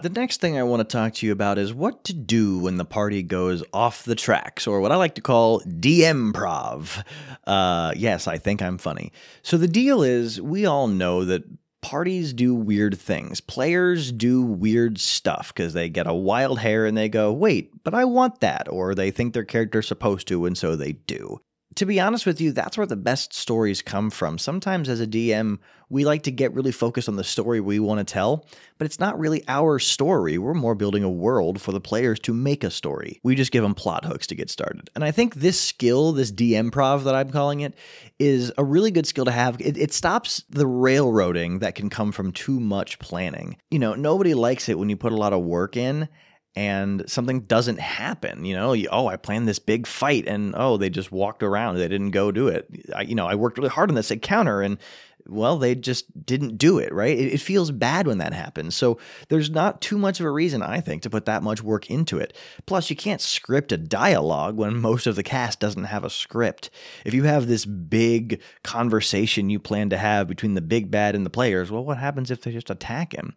The 0.00 0.10
next 0.10 0.40
thing 0.40 0.56
I 0.56 0.62
want 0.62 0.88
to 0.88 0.96
talk 0.96 1.14
to 1.14 1.26
you 1.26 1.32
about 1.32 1.58
is 1.58 1.74
what 1.74 2.04
to 2.04 2.12
do 2.12 2.60
when 2.60 2.76
the 2.76 2.84
party 2.84 3.24
goes 3.24 3.64
off 3.72 4.04
the 4.04 4.14
tracks, 4.14 4.68
or 4.68 4.80
what 4.80 4.92
I 4.92 4.96
like 4.96 5.16
to 5.16 5.20
call 5.20 5.60
DM 5.62 6.32
prov. 6.32 7.02
Uh, 7.48 7.92
yes, 7.96 8.28
I 8.28 8.38
think 8.38 8.62
I'm 8.62 8.78
funny. 8.78 9.10
So 9.42 9.56
the 9.56 9.66
deal 9.66 10.04
is, 10.04 10.40
we 10.40 10.66
all 10.66 10.86
know 10.86 11.24
that 11.24 11.42
parties 11.82 12.32
do 12.32 12.54
weird 12.54 12.96
things. 12.96 13.40
Players 13.40 14.12
do 14.12 14.40
weird 14.40 15.00
stuff 15.00 15.52
because 15.52 15.72
they 15.72 15.88
get 15.88 16.06
a 16.06 16.14
wild 16.14 16.60
hair 16.60 16.86
and 16.86 16.96
they 16.96 17.08
go, 17.08 17.32
wait, 17.32 17.72
but 17.82 17.92
I 17.92 18.04
want 18.04 18.38
that. 18.38 18.68
Or 18.70 18.94
they 18.94 19.10
think 19.10 19.34
their 19.34 19.44
character's 19.44 19.88
supposed 19.88 20.28
to, 20.28 20.46
and 20.46 20.56
so 20.56 20.76
they 20.76 20.92
do 20.92 21.40
to 21.76 21.86
be 21.86 22.00
honest 22.00 22.26
with 22.26 22.40
you, 22.40 22.52
that's 22.52 22.76
where 22.76 22.86
the 22.86 22.96
best 22.96 23.32
stories 23.32 23.82
come 23.82 24.10
from. 24.10 24.38
Sometimes 24.38 24.88
as 24.88 25.00
a 25.00 25.06
DM, 25.06 25.58
we 25.88 26.04
like 26.04 26.22
to 26.22 26.30
get 26.30 26.52
really 26.54 26.72
focused 26.72 27.08
on 27.08 27.16
the 27.16 27.24
story 27.24 27.60
we 27.60 27.78
want 27.78 27.98
to 27.98 28.12
tell, 28.12 28.46
but 28.78 28.84
it's 28.84 28.98
not 28.98 29.18
really 29.18 29.44
our 29.48 29.78
story. 29.78 30.38
We're 30.38 30.54
more 30.54 30.74
building 30.74 31.04
a 31.04 31.10
world 31.10 31.60
for 31.60 31.72
the 31.72 31.80
players 31.80 32.18
to 32.20 32.32
make 32.32 32.64
a 32.64 32.70
story. 32.70 33.20
We 33.22 33.34
just 33.34 33.52
give 33.52 33.62
them 33.62 33.74
plot 33.74 34.04
hooks 34.04 34.26
to 34.28 34.34
get 34.34 34.50
started. 34.50 34.90
And 34.94 35.04
I 35.04 35.10
think 35.10 35.36
this 35.36 35.60
skill, 35.60 36.12
this 36.12 36.32
DM 36.32 36.72
prov 36.72 37.04
that 37.04 37.14
I'm 37.14 37.30
calling 37.30 37.60
it, 37.60 37.74
is 38.18 38.52
a 38.56 38.64
really 38.64 38.90
good 38.90 39.06
skill 39.06 39.24
to 39.24 39.30
have. 39.30 39.60
It, 39.60 39.76
it 39.76 39.92
stops 39.92 40.44
the 40.48 40.66
railroading 40.66 41.58
that 41.58 41.74
can 41.74 41.90
come 41.90 42.12
from 42.12 42.32
too 42.32 42.60
much 42.60 42.98
planning. 42.98 43.56
You 43.70 43.78
know, 43.78 43.94
nobody 43.94 44.34
likes 44.34 44.68
it 44.68 44.78
when 44.78 44.88
you 44.88 44.96
put 44.96 45.12
a 45.12 45.16
lot 45.16 45.32
of 45.32 45.42
work 45.42 45.76
in 45.76 46.08
and 46.56 47.02
something 47.08 47.40
doesn't 47.40 47.80
happen 47.80 48.44
you 48.44 48.54
know? 48.54 48.72
You, 48.72 48.88
oh 48.90 49.06
i 49.06 49.16
planned 49.16 49.48
this 49.48 49.58
big 49.58 49.86
fight 49.86 50.26
and 50.26 50.54
oh 50.56 50.76
they 50.76 50.90
just 50.90 51.12
walked 51.12 51.42
around. 51.42 51.76
They 51.76 51.88
didn't 51.88 52.10
go 52.10 52.30
do 52.30 52.48
it. 52.48 52.68
I, 52.94 53.02
you 53.02 53.14
know 53.14 53.26
i 53.26 53.34
worked 53.34 53.58
really 53.58 53.70
hard 53.70 53.90
on 53.90 53.94
this 53.94 54.10
encounter 54.10 54.62
and 54.62 54.78
well 55.26 55.56
they 55.56 55.74
just 55.74 56.26
didn't 56.26 56.58
do 56.58 56.78
it 56.78 56.92
right? 56.92 57.16
It, 57.16 57.34
it 57.34 57.40
feels 57.40 57.70
bad 57.70 58.06
when 58.06 58.18
that 58.18 58.32
happens. 58.32 58.76
So 58.76 58.98
there's 59.28 59.50
not 59.50 59.80
too 59.80 59.98
much 59.98 60.20
of 60.20 60.26
a 60.26 60.30
reason 60.30 60.62
i 60.62 60.80
think 60.80 61.02
to 61.02 61.10
put 61.10 61.24
that 61.26 61.42
much 61.42 61.62
work 61.62 61.90
into 61.90 62.18
it. 62.18 62.36
Plus 62.66 62.90
you 62.90 62.96
can't 62.96 63.20
script 63.20 63.72
a 63.72 63.76
dialogue 63.76 64.56
when 64.56 64.76
most 64.76 65.06
of 65.06 65.16
the 65.16 65.22
cast 65.22 65.60
doesn't 65.60 65.84
have 65.84 66.04
a 66.04 66.10
script. 66.10 66.70
If 67.04 67.14
you 67.14 67.24
have 67.24 67.46
this 67.46 67.64
big 67.64 68.40
conversation 68.62 69.50
you 69.50 69.58
plan 69.58 69.90
to 69.90 69.96
have 69.96 70.28
between 70.28 70.54
the 70.54 70.60
big 70.60 70.90
bad 70.90 71.14
and 71.14 71.24
the 71.26 71.30
players 71.30 71.70
well 71.70 71.84
what 71.84 71.98
happens 71.98 72.30
if 72.30 72.42
they 72.42 72.52
just 72.52 72.70
attack 72.70 73.12
him 73.14 73.34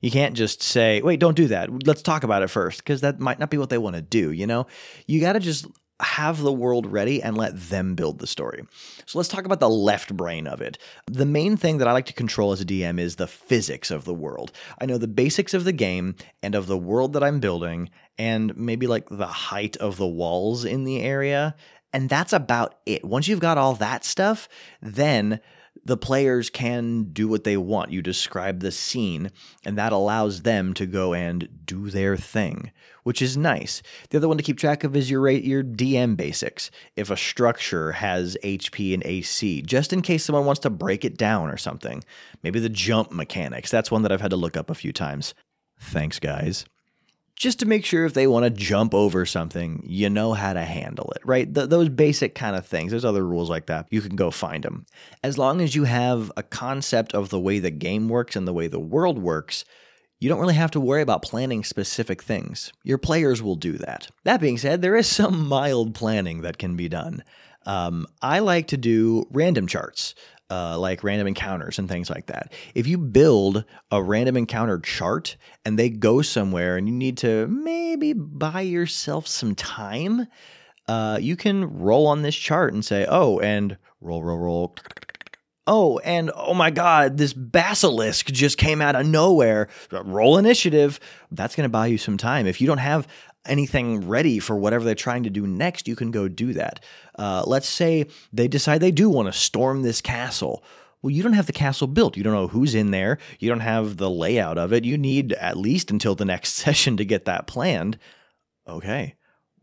you 0.00 0.10
can't 0.10 0.36
just 0.36 0.62
say, 0.62 1.02
wait, 1.02 1.20
don't 1.20 1.36
do 1.36 1.48
that. 1.48 1.86
Let's 1.86 2.02
talk 2.02 2.24
about 2.24 2.42
it 2.42 2.48
first, 2.48 2.78
because 2.78 3.00
that 3.00 3.20
might 3.20 3.38
not 3.38 3.50
be 3.50 3.58
what 3.58 3.70
they 3.70 3.78
want 3.78 3.96
to 3.96 4.02
do, 4.02 4.30
you 4.30 4.46
know? 4.46 4.66
You 5.06 5.20
got 5.20 5.32
to 5.34 5.40
just 5.40 5.66
have 6.00 6.38
the 6.38 6.52
world 6.52 6.86
ready 6.86 7.20
and 7.20 7.36
let 7.36 7.58
them 7.60 7.96
build 7.96 8.20
the 8.20 8.26
story. 8.26 8.62
So 9.04 9.18
let's 9.18 9.28
talk 9.28 9.44
about 9.44 9.58
the 9.58 9.68
left 9.68 10.16
brain 10.16 10.46
of 10.46 10.60
it. 10.60 10.78
The 11.06 11.26
main 11.26 11.56
thing 11.56 11.78
that 11.78 11.88
I 11.88 11.92
like 11.92 12.06
to 12.06 12.12
control 12.12 12.52
as 12.52 12.60
a 12.60 12.64
DM 12.64 13.00
is 13.00 13.16
the 13.16 13.26
physics 13.26 13.90
of 13.90 14.04
the 14.04 14.14
world. 14.14 14.52
I 14.80 14.86
know 14.86 14.98
the 14.98 15.08
basics 15.08 15.54
of 15.54 15.64
the 15.64 15.72
game 15.72 16.14
and 16.40 16.54
of 16.54 16.68
the 16.68 16.78
world 16.78 17.14
that 17.14 17.24
I'm 17.24 17.40
building, 17.40 17.90
and 18.16 18.56
maybe 18.56 18.86
like 18.86 19.08
the 19.08 19.26
height 19.26 19.76
of 19.78 19.96
the 19.96 20.06
walls 20.06 20.64
in 20.64 20.84
the 20.84 21.00
area. 21.00 21.56
And 21.92 22.08
that's 22.08 22.32
about 22.32 22.76
it. 22.86 23.04
Once 23.04 23.26
you've 23.26 23.40
got 23.40 23.58
all 23.58 23.74
that 23.74 24.04
stuff, 24.04 24.48
then 24.80 25.40
the 25.84 25.96
players 25.96 26.50
can 26.50 27.04
do 27.12 27.28
what 27.28 27.44
they 27.44 27.56
want. 27.56 27.90
You 27.90 28.02
describe 28.02 28.60
the 28.60 28.70
scene, 28.70 29.30
and 29.64 29.76
that 29.78 29.92
allows 29.92 30.42
them 30.42 30.74
to 30.74 30.86
go 30.86 31.14
and 31.14 31.48
do 31.64 31.90
their 31.90 32.16
thing, 32.16 32.70
which 33.04 33.22
is 33.22 33.36
nice. 33.36 33.82
The 34.10 34.18
other 34.18 34.28
one 34.28 34.36
to 34.36 34.42
keep 34.42 34.58
track 34.58 34.84
of 34.84 34.96
is 34.96 35.10
your 35.10 35.28
your 35.28 35.62
DM 35.62 36.16
basics. 36.16 36.70
If 36.96 37.10
a 37.10 37.16
structure 37.16 37.92
has 37.92 38.36
HP 38.44 38.94
and 38.94 39.04
AC, 39.04 39.62
just 39.62 39.92
in 39.92 40.02
case 40.02 40.24
someone 40.24 40.46
wants 40.46 40.60
to 40.60 40.70
break 40.70 41.04
it 41.04 41.16
down 41.16 41.48
or 41.48 41.56
something. 41.56 42.04
Maybe 42.42 42.60
the 42.60 42.68
jump 42.68 43.10
mechanics. 43.10 43.70
That's 43.70 43.90
one 43.90 44.02
that 44.02 44.12
I've 44.12 44.20
had 44.20 44.30
to 44.30 44.36
look 44.36 44.56
up 44.56 44.70
a 44.70 44.74
few 44.74 44.92
times. 44.92 45.34
Thanks, 45.80 46.18
guys 46.18 46.64
just 47.38 47.60
to 47.60 47.66
make 47.66 47.84
sure 47.84 48.04
if 48.04 48.14
they 48.14 48.26
want 48.26 48.44
to 48.44 48.50
jump 48.50 48.94
over 48.94 49.24
something, 49.24 49.82
you 49.86 50.10
know 50.10 50.32
how 50.32 50.52
to 50.52 50.62
handle 50.64 51.12
it, 51.14 51.22
right? 51.24 51.52
Th- 51.54 51.68
those 51.68 51.88
basic 51.88 52.34
kind 52.34 52.56
of 52.56 52.66
things. 52.66 52.90
There's 52.90 53.04
other 53.04 53.24
rules 53.24 53.48
like 53.48 53.66
that. 53.66 53.86
You 53.90 54.00
can 54.00 54.16
go 54.16 54.30
find 54.30 54.64
them. 54.64 54.86
As 55.22 55.38
long 55.38 55.60
as 55.60 55.74
you 55.74 55.84
have 55.84 56.32
a 56.36 56.42
concept 56.42 57.14
of 57.14 57.28
the 57.30 57.40
way 57.40 57.60
the 57.60 57.70
game 57.70 58.08
works 58.08 58.34
and 58.36 58.46
the 58.46 58.52
way 58.52 58.66
the 58.66 58.80
world 58.80 59.18
works, 59.18 59.64
You 60.20 60.28
don't 60.28 60.40
really 60.40 60.54
have 60.54 60.72
to 60.72 60.80
worry 60.80 61.02
about 61.02 61.22
planning 61.22 61.62
specific 61.62 62.22
things. 62.22 62.72
Your 62.82 62.98
players 62.98 63.40
will 63.40 63.54
do 63.54 63.74
that. 63.78 64.08
That 64.24 64.40
being 64.40 64.58
said, 64.58 64.82
there 64.82 64.96
is 64.96 65.06
some 65.20 65.46
mild 65.46 65.94
planning 65.94 66.42
that 66.42 66.58
can 66.58 66.76
be 66.76 66.88
done. 66.88 67.22
Um, 67.66 68.06
I 68.22 68.40
like 68.40 68.68
to 68.68 68.76
do 68.76 69.26
random 69.30 69.66
charts. 69.66 70.14
Uh, 70.50 70.78
like 70.78 71.04
random 71.04 71.26
encounters 71.26 71.78
and 71.78 71.90
things 71.90 72.08
like 72.08 72.24
that. 72.26 72.54
If 72.74 72.86
you 72.86 72.96
build 72.96 73.64
a 73.90 74.02
random 74.02 74.34
encounter 74.34 74.78
chart 74.78 75.36
and 75.66 75.78
they 75.78 75.90
go 75.90 76.22
somewhere 76.22 76.78
and 76.78 76.88
you 76.88 76.94
need 76.94 77.18
to 77.18 77.46
maybe 77.48 78.14
buy 78.14 78.62
yourself 78.62 79.26
some 79.26 79.54
time, 79.54 80.26
uh, 80.88 81.18
you 81.20 81.36
can 81.36 81.78
roll 81.78 82.06
on 82.06 82.22
this 82.22 82.34
chart 82.34 82.72
and 82.72 82.82
say, 82.82 83.06
oh, 83.08 83.38
and 83.40 83.76
roll, 84.00 84.22
roll, 84.22 84.38
roll. 84.38 84.76
Oh, 85.66 85.98
and 85.98 86.30
oh 86.34 86.54
my 86.54 86.70
God, 86.70 87.18
this 87.18 87.34
basilisk 87.34 88.28
just 88.28 88.56
came 88.56 88.80
out 88.80 88.96
of 88.96 89.06
nowhere. 89.06 89.68
Roll 89.92 90.38
initiative. 90.38 90.98
That's 91.30 91.54
going 91.56 91.66
to 91.66 91.68
buy 91.68 91.88
you 91.88 91.98
some 91.98 92.16
time. 92.16 92.46
If 92.46 92.62
you 92.62 92.66
don't 92.66 92.78
have 92.78 93.06
anything 93.48 94.08
ready 94.08 94.38
for 94.38 94.56
whatever 94.56 94.84
they're 94.84 94.94
trying 94.94 95.24
to 95.24 95.30
do 95.30 95.46
next, 95.46 95.88
you 95.88 95.96
can 95.96 96.10
go 96.10 96.28
do 96.28 96.52
that. 96.54 96.84
Uh, 97.18 97.44
let's 97.46 97.68
say 97.68 98.06
they 98.32 98.48
decide 98.48 98.80
they 98.80 98.90
do 98.90 99.10
want 99.10 99.26
to 99.26 99.32
storm 99.32 99.82
this 99.82 100.00
castle. 100.00 100.62
Well, 101.02 101.10
you 101.10 101.22
don't 101.22 101.34
have 101.34 101.46
the 101.46 101.52
castle 101.52 101.86
built. 101.86 102.16
You 102.16 102.24
don't 102.24 102.34
know 102.34 102.48
who's 102.48 102.74
in 102.74 102.90
there. 102.90 103.18
You 103.38 103.48
don't 103.48 103.60
have 103.60 103.96
the 103.96 104.10
layout 104.10 104.58
of 104.58 104.72
it. 104.72 104.84
You 104.84 104.98
need 104.98 105.32
at 105.34 105.56
least 105.56 105.90
until 105.90 106.14
the 106.14 106.24
next 106.24 106.52
session 106.54 106.96
to 106.96 107.04
get 107.04 107.24
that 107.24 107.46
planned. 107.46 107.98
Okay 108.68 109.14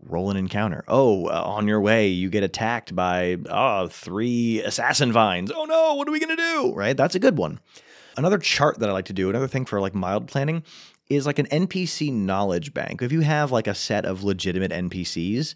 roll 0.07 0.29
an 0.29 0.37
encounter. 0.37 0.83
Oh, 0.87 1.27
uh, 1.27 1.41
on 1.45 1.67
your 1.67 1.81
way, 1.81 2.07
you 2.07 2.29
get 2.29 2.43
attacked 2.43 2.95
by 2.95 3.37
oh, 3.49 3.87
three 3.87 4.61
assassin 4.61 5.11
vines. 5.11 5.51
Oh 5.53 5.65
no, 5.65 5.95
what 5.95 6.07
are 6.07 6.11
we 6.11 6.19
going 6.19 6.35
to 6.35 6.43
do? 6.43 6.73
Right? 6.73 6.95
That's 6.95 7.15
a 7.15 7.19
good 7.19 7.37
one. 7.37 7.59
Another 8.17 8.37
chart 8.37 8.79
that 8.79 8.89
I 8.89 8.93
like 8.93 9.05
to 9.05 9.13
do, 9.13 9.29
another 9.29 9.47
thing 9.47 9.65
for 9.65 9.81
like 9.81 9.93
mild 9.93 10.27
planning, 10.27 10.63
is 11.09 11.25
like 11.25 11.39
an 11.39 11.47
NPC 11.47 12.11
knowledge 12.11 12.73
bank. 12.73 13.01
If 13.01 13.11
you 13.11 13.21
have 13.21 13.51
like 13.51 13.67
a 13.67 13.75
set 13.75 14.05
of 14.05 14.23
legitimate 14.23 14.71
NPCs, 14.71 15.55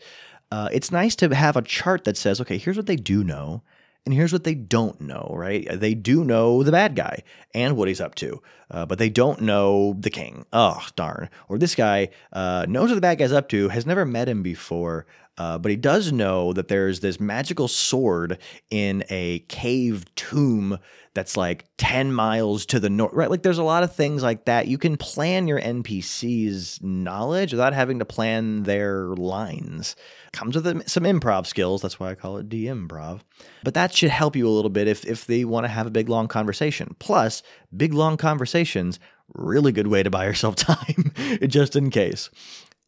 uh, 0.52 0.70
it's 0.72 0.92
nice 0.92 1.16
to 1.18 1.34
have 1.34 1.56
a 1.56 1.62
chart 1.62 2.04
that 2.06 2.18
says, 2.18 2.42
okay, 2.42 2.58
here's 2.58 2.78
what 2.78 2.88
they 2.88 2.96
do 2.96 3.24
know. 3.24 3.64
And 4.06 4.14
here's 4.14 4.34
what 4.34 4.46
they 4.46 4.56
don't 4.56 5.00
know, 5.02 5.30
right? 5.36 5.68
They 5.72 5.94
do 5.94 6.24
know 6.24 6.64
the 6.64 6.72
bad 6.72 6.96
guy 6.96 7.24
and 7.54 7.76
what 7.76 7.90
he's 7.90 8.02
up 8.02 8.16
to, 8.16 8.42
uh, 8.72 8.86
but 8.86 8.98
they 8.98 9.10
don't 9.10 9.42
know 9.42 9.96
the 10.00 10.10
king. 10.10 10.46
Oh, 10.54 10.84
darn. 10.96 11.30
Or 11.48 11.58
this 11.58 11.76
guy 11.76 12.10
uh, 12.32 12.66
knows 12.68 12.90
what 12.90 12.96
the 12.96 13.02
bad 13.02 13.20
guy's 13.20 13.34
up 13.34 13.50
to, 13.50 13.70
has 13.70 13.86
never 13.86 14.06
met 14.06 14.30
him 14.30 14.42
before, 14.42 15.06
uh, 15.40 15.58
but 15.58 15.72
he 15.72 15.78
does 15.78 16.12
know 16.12 16.54
that 16.54 16.68
there's 16.68 17.00
this 17.00 17.20
magical 17.20 17.68
sword 17.68 18.38
in 18.70 19.04
a 19.10 19.40
cave 19.48 20.04
tomb 20.16 20.78
that's 21.14 21.36
like 21.36 21.66
10 21.78 22.14
miles 22.14 22.66
to 22.68 22.80
the 22.80 22.90
north, 22.90 23.14
right? 23.14 23.30
Like 23.30 23.42
there's 23.42 23.58
a 23.58 23.64
lot 23.64 23.84
of 23.84 23.96
things 23.96 24.22
like 24.22 24.46
that. 24.46 24.68
You 24.68 24.78
can 24.78 24.98
plan 24.98 25.48
your 25.48 25.60
NPCs' 25.60 26.84
knowledge 26.84 27.52
without 27.52 27.74
having 27.74 28.00
to 28.00 28.06
plan 28.06 28.64
their 28.64 29.08
lines. 29.16 29.96
Comes 30.34 30.56
with 30.56 30.88
some 30.88 31.04
improv 31.04 31.48
skills. 31.48 31.82
That's 31.82 32.00
why 32.00 32.12
I 32.12 32.16
call 32.16 32.38
it 32.38 32.50
DM 32.50 32.88
improv. 32.88 33.22
But 33.64 33.74
that 33.74 33.94
should 33.94 34.12
help 34.12 34.36
you 34.36 34.48
a 34.48 34.52
little 34.52 34.70
bit 34.70 34.88
if, 34.88 35.06
if 35.06 35.26
they 35.26 35.46
want 35.46 35.64
to 35.64 35.70
have 35.70 35.88
a 35.88 35.92
big, 35.92 36.10
long 36.10 36.28
conversation. 36.28 36.96
Plus, 37.00 37.44
big, 37.76 37.94
long 37.94 38.18
conversations, 38.18 39.00
really 39.34 39.72
good 39.72 39.88
way 39.88 40.04
to 40.04 40.10
buy 40.10 40.26
yourself 40.26 40.56
time, 40.58 41.12
just 41.48 41.76
in 41.76 41.90
case. 41.90 42.30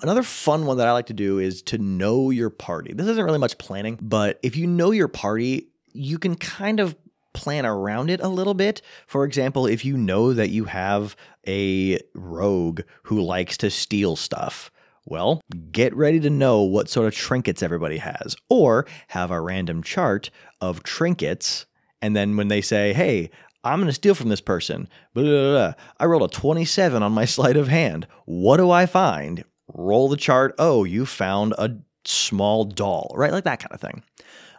Another 0.02 0.24
fun 0.24 0.66
one 0.66 0.78
that 0.78 0.88
I 0.88 0.94
like 0.94 1.08
to 1.08 1.14
do 1.14 1.38
is 1.40 1.62
to 1.64 1.78
know 1.78 2.32
your 2.32 2.50
party. 2.50 2.94
This 2.94 3.08
isn't 3.08 3.24
really 3.24 3.38
much 3.38 3.58
planning, 3.58 4.00
but 4.02 4.40
if 4.42 4.56
you 4.56 4.66
know 4.66 4.92
your 4.92 5.08
party, 5.08 5.68
you 5.94 6.18
can 6.18 6.36
kind 6.36 6.80
of 6.80 6.96
plan 7.34 7.66
around 7.66 8.10
it 8.10 8.20
a 8.22 8.28
little 8.28 8.54
bit. 8.54 8.82
For 9.08 9.26
example, 9.26 9.68
if 9.68 9.86
you 9.86 9.98
know 9.98 10.34
that 10.34 10.50
you 10.50 10.66
have 10.66 11.16
a 11.48 12.00
rogue 12.14 12.82
who 13.04 13.22
likes 13.22 13.58
to 13.58 13.70
steal 13.70 14.16
stuff, 14.16 14.72
well, 15.06 15.42
get 15.72 15.96
ready 15.96 16.20
to 16.20 16.30
know 16.30 16.62
what 16.62 16.90
sort 16.90 17.08
of 17.08 17.14
trinkets 17.14 17.64
everybody 17.64 17.98
has, 17.98 18.36
or 18.50 18.86
have 19.10 19.32
a 19.32 19.42
random 19.42 19.84
chart 19.84 20.30
of 20.60 20.84
trinkets. 20.84 21.66
And 22.02 22.16
then 22.16 22.38
when 22.38 22.48
they 22.48 22.62
say, 22.62 22.94
hey, 22.94 23.30
I'm 23.64 23.80
going 23.80 23.88
to 23.88 23.94
steal 23.94 24.16
from 24.16 24.30
this 24.30 24.42
person, 24.42 24.88
blah, 25.14 25.24
blah, 25.24 25.52
blah, 25.52 25.74
I 26.00 26.06
rolled 26.06 26.24
a 26.24 26.34
27 26.34 27.04
on 27.04 27.12
my 27.12 27.26
sleight 27.26 27.58
of 27.58 27.68
hand. 27.68 28.08
What 28.26 28.58
do 28.58 28.72
I 28.72 28.86
find? 28.86 29.44
Roll 29.74 30.10
the 30.10 30.18
chart. 30.18 30.56
Oh, 30.60 30.84
you 30.84 31.06
found 31.06 31.54
a 31.58 31.72
small 32.06 32.66
doll, 32.66 33.14
right? 33.16 33.32
Like 33.32 33.44
that 33.46 33.60
kind 33.60 33.74
of 33.74 33.82
thing. 33.82 34.04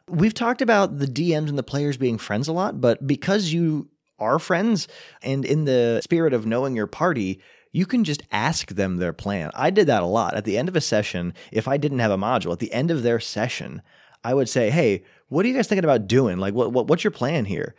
We've 0.08 0.34
talked 0.34 0.62
about 0.62 0.98
the 0.98 1.06
DMs 1.06 1.48
and 1.48 1.58
the 1.58 1.62
players 1.62 1.96
being 1.96 2.18
friends 2.18 2.48
a 2.48 2.52
lot, 2.52 2.80
but 2.80 3.06
because 3.06 3.52
you 3.52 3.88
are 4.18 4.38
friends 4.38 4.88
and 5.22 5.44
in 5.44 5.64
the 5.64 6.00
spirit 6.02 6.32
of 6.32 6.46
knowing 6.46 6.76
your 6.76 6.86
party, 6.86 7.40
you 7.72 7.86
can 7.86 8.04
just 8.04 8.22
ask 8.30 8.68
them 8.68 8.96
their 8.98 9.12
plan. 9.12 9.50
I 9.54 9.70
did 9.70 9.86
that 9.86 10.02
a 10.02 10.06
lot. 10.06 10.34
At 10.34 10.44
the 10.44 10.58
end 10.58 10.68
of 10.68 10.76
a 10.76 10.80
session, 10.80 11.34
if 11.50 11.66
I 11.66 11.76
didn't 11.76 12.00
have 12.00 12.10
a 12.10 12.18
module, 12.18 12.52
at 12.52 12.58
the 12.58 12.72
end 12.72 12.90
of 12.90 13.02
their 13.02 13.20
session, 13.20 13.80
I 14.24 14.34
would 14.34 14.48
say, 14.48 14.70
"Hey, 14.70 15.04
what 15.28 15.44
are 15.44 15.48
you 15.48 15.54
guys 15.54 15.66
thinking 15.66 15.84
about 15.84 16.06
doing? 16.06 16.38
Like, 16.38 16.54
what, 16.54 16.72
what 16.72 16.86
what's 16.86 17.02
your 17.02 17.10
plan 17.10 17.44
here?" 17.44 17.74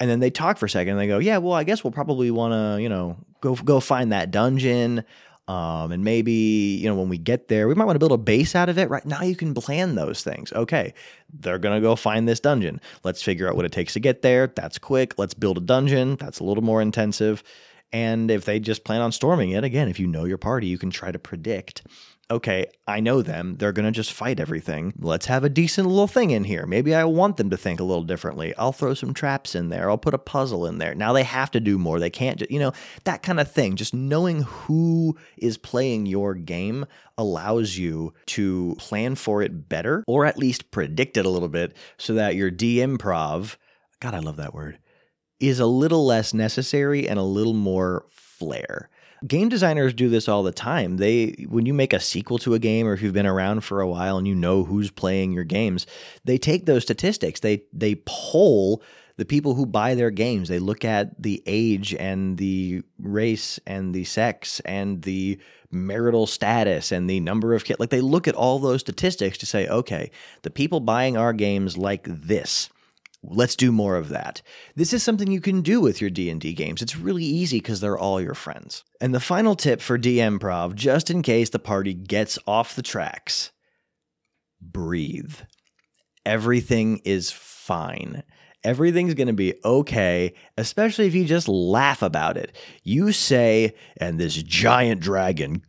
And 0.00 0.10
then 0.10 0.20
they 0.20 0.30
talk 0.30 0.58
for 0.58 0.66
a 0.66 0.70
second. 0.70 0.92
and 0.92 1.00
They 1.00 1.06
go, 1.06 1.18
"Yeah, 1.18 1.38
well, 1.38 1.52
I 1.52 1.64
guess 1.64 1.84
we'll 1.84 1.92
probably 1.92 2.30
want 2.30 2.52
to, 2.52 2.82
you 2.82 2.88
know, 2.88 3.18
go 3.40 3.54
go 3.54 3.80
find 3.80 4.12
that 4.12 4.30
dungeon." 4.30 5.04
Um, 5.46 5.92
and 5.92 6.02
maybe, 6.02 6.32
you 6.32 6.88
know, 6.88 6.94
when 6.94 7.10
we 7.10 7.18
get 7.18 7.48
there, 7.48 7.68
we 7.68 7.74
might 7.74 7.84
want 7.84 7.96
to 7.96 7.98
build 7.98 8.12
a 8.12 8.16
base 8.16 8.54
out 8.54 8.70
of 8.70 8.78
it. 8.78 8.88
Right 8.88 9.04
now, 9.04 9.22
you 9.22 9.36
can 9.36 9.52
plan 9.52 9.94
those 9.94 10.22
things. 10.24 10.52
Okay, 10.52 10.94
they're 11.40 11.58
going 11.58 11.74
to 11.74 11.82
go 11.82 11.96
find 11.96 12.26
this 12.26 12.40
dungeon. 12.40 12.80
Let's 13.02 13.22
figure 13.22 13.48
out 13.48 13.54
what 13.54 13.66
it 13.66 13.72
takes 13.72 13.92
to 13.92 14.00
get 14.00 14.22
there. 14.22 14.46
That's 14.46 14.78
quick. 14.78 15.18
Let's 15.18 15.34
build 15.34 15.58
a 15.58 15.60
dungeon. 15.60 16.16
That's 16.16 16.40
a 16.40 16.44
little 16.44 16.64
more 16.64 16.80
intensive. 16.80 17.42
And 17.92 18.30
if 18.30 18.44
they 18.44 18.58
just 18.58 18.84
plan 18.84 19.02
on 19.02 19.12
storming 19.12 19.50
it, 19.50 19.64
again, 19.64 19.88
if 19.88 20.00
you 20.00 20.06
know 20.06 20.24
your 20.24 20.38
party, 20.38 20.66
you 20.66 20.78
can 20.78 20.90
try 20.90 21.12
to 21.12 21.18
predict 21.18 21.86
okay, 22.30 22.66
I 22.86 23.00
know 23.00 23.22
them. 23.22 23.56
They're 23.58 23.72
going 23.72 23.84
to 23.84 23.92
just 23.92 24.12
fight 24.12 24.40
everything. 24.40 24.94
Let's 24.98 25.26
have 25.26 25.44
a 25.44 25.48
decent 25.48 25.88
little 25.88 26.06
thing 26.06 26.30
in 26.30 26.44
here. 26.44 26.66
Maybe 26.66 26.94
I 26.94 27.04
want 27.04 27.36
them 27.36 27.50
to 27.50 27.56
think 27.56 27.80
a 27.80 27.84
little 27.84 28.04
differently. 28.04 28.54
I'll 28.56 28.72
throw 28.72 28.94
some 28.94 29.12
traps 29.12 29.54
in 29.54 29.68
there. 29.68 29.90
I'll 29.90 29.98
put 29.98 30.14
a 30.14 30.18
puzzle 30.18 30.66
in 30.66 30.78
there. 30.78 30.94
Now 30.94 31.12
they 31.12 31.22
have 31.22 31.50
to 31.52 31.60
do 31.60 31.78
more. 31.78 32.00
They 32.00 32.10
can't 32.10 32.40
you 32.50 32.58
know, 32.58 32.72
that 33.04 33.22
kind 33.22 33.40
of 33.40 33.50
thing. 33.50 33.76
Just 33.76 33.94
knowing 33.94 34.42
who 34.42 35.16
is 35.36 35.58
playing 35.58 36.06
your 36.06 36.34
game 36.34 36.86
allows 37.16 37.76
you 37.76 38.12
to 38.26 38.74
plan 38.78 39.14
for 39.14 39.42
it 39.42 39.68
better 39.68 40.02
or 40.06 40.26
at 40.26 40.38
least 40.38 40.70
predict 40.70 41.16
it 41.16 41.26
a 41.26 41.30
little 41.30 41.48
bit 41.48 41.76
so 41.98 42.14
that 42.14 42.34
your 42.34 42.50
DM 42.50 42.94
improv, 42.94 43.56
God, 44.00 44.14
I 44.14 44.18
love 44.18 44.36
that 44.36 44.54
word, 44.54 44.78
is 45.40 45.60
a 45.60 45.66
little 45.66 46.06
less 46.06 46.32
necessary 46.34 47.08
and 47.08 47.18
a 47.18 47.22
little 47.22 47.54
more 47.54 48.06
flair 48.10 48.88
game 49.26 49.48
designers 49.48 49.94
do 49.94 50.08
this 50.08 50.28
all 50.28 50.42
the 50.42 50.52
time. 50.52 50.96
They 50.96 51.46
when 51.48 51.66
you 51.66 51.74
make 51.74 51.92
a 51.92 52.00
sequel 52.00 52.38
to 52.38 52.54
a 52.54 52.58
game 52.58 52.86
or 52.86 52.92
if 52.92 53.02
you've 53.02 53.12
been 53.12 53.26
around 53.26 53.62
for 53.62 53.80
a 53.80 53.88
while 53.88 54.18
and 54.18 54.28
you 54.28 54.34
know 54.34 54.64
who's 54.64 54.90
playing 54.90 55.32
your 55.32 55.44
games, 55.44 55.86
they 56.24 56.38
take 56.38 56.66
those 56.66 56.82
statistics. 56.82 57.40
They 57.40 57.62
they 57.72 57.96
poll 58.06 58.82
the 59.16 59.24
people 59.24 59.54
who 59.54 59.66
buy 59.66 59.94
their 59.94 60.10
games. 60.10 60.48
They 60.48 60.58
look 60.58 60.84
at 60.84 61.22
the 61.22 61.42
age 61.46 61.94
and 61.94 62.36
the 62.36 62.82
race 62.98 63.60
and 63.66 63.94
the 63.94 64.04
sex 64.04 64.60
and 64.60 65.02
the 65.02 65.38
marital 65.70 66.26
status 66.26 66.92
and 66.92 67.08
the 67.08 67.20
number 67.20 67.54
of 67.54 67.64
kids. 67.64 67.78
Like 67.78 67.90
they 67.90 68.00
look 68.00 68.26
at 68.26 68.34
all 68.34 68.58
those 68.58 68.80
statistics 68.80 69.38
to 69.38 69.46
say, 69.46 69.68
okay, 69.68 70.10
the 70.42 70.50
people 70.50 70.80
buying 70.80 71.16
our 71.16 71.32
games 71.32 71.76
like 71.76 72.06
this. 72.08 72.70
Let's 73.26 73.56
do 73.56 73.72
more 73.72 73.96
of 73.96 74.10
that. 74.10 74.42
This 74.76 74.92
is 74.92 75.02
something 75.02 75.30
you 75.30 75.40
can 75.40 75.62
do 75.62 75.80
with 75.80 76.00
your 76.00 76.10
D&D 76.10 76.52
games. 76.52 76.82
It's 76.82 76.96
really 76.96 77.24
easy 77.24 77.58
because 77.58 77.80
they're 77.80 77.98
all 77.98 78.20
your 78.20 78.34
friends. 78.34 78.84
And 79.00 79.14
the 79.14 79.20
final 79.20 79.54
tip 79.54 79.80
for 79.80 79.98
DM 79.98 80.38
Prov, 80.38 80.74
just 80.74 81.10
in 81.10 81.22
case 81.22 81.50
the 81.50 81.58
party 81.58 81.94
gets 81.94 82.38
off 82.46 82.76
the 82.76 82.82
tracks, 82.82 83.50
breathe. 84.60 85.36
Everything 86.26 86.98
is 87.04 87.30
fine. 87.30 88.22
Everything's 88.62 89.14
going 89.14 89.28
to 89.28 89.34
be 89.34 89.54
okay, 89.64 90.34
especially 90.56 91.06
if 91.06 91.14
you 91.14 91.24
just 91.26 91.48
laugh 91.48 92.02
about 92.02 92.36
it. 92.36 92.56
You 92.82 93.12
say, 93.12 93.74
and 93.98 94.18
this 94.18 94.34
giant 94.34 95.02
dragon 95.02 95.62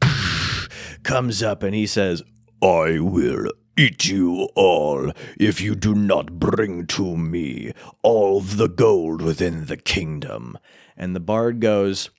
comes 1.02 1.42
up 1.42 1.62
and 1.62 1.74
he 1.74 1.86
says, 1.86 2.22
I 2.62 2.98
will 3.00 3.50
eat 3.78 4.06
you 4.06 4.48
all 4.54 5.12
if 5.38 5.60
you 5.60 5.74
do 5.74 5.94
not 5.94 6.38
bring 6.38 6.86
to 6.88 7.16
me 7.16 7.72
all 8.02 8.40
the 8.40 8.68
gold 8.68 9.22
within 9.22 9.66
the 9.66 9.78
kingdom. 9.78 10.58
And 10.96 11.16
the 11.16 11.20
bard 11.20 11.60
goes, 11.60 12.10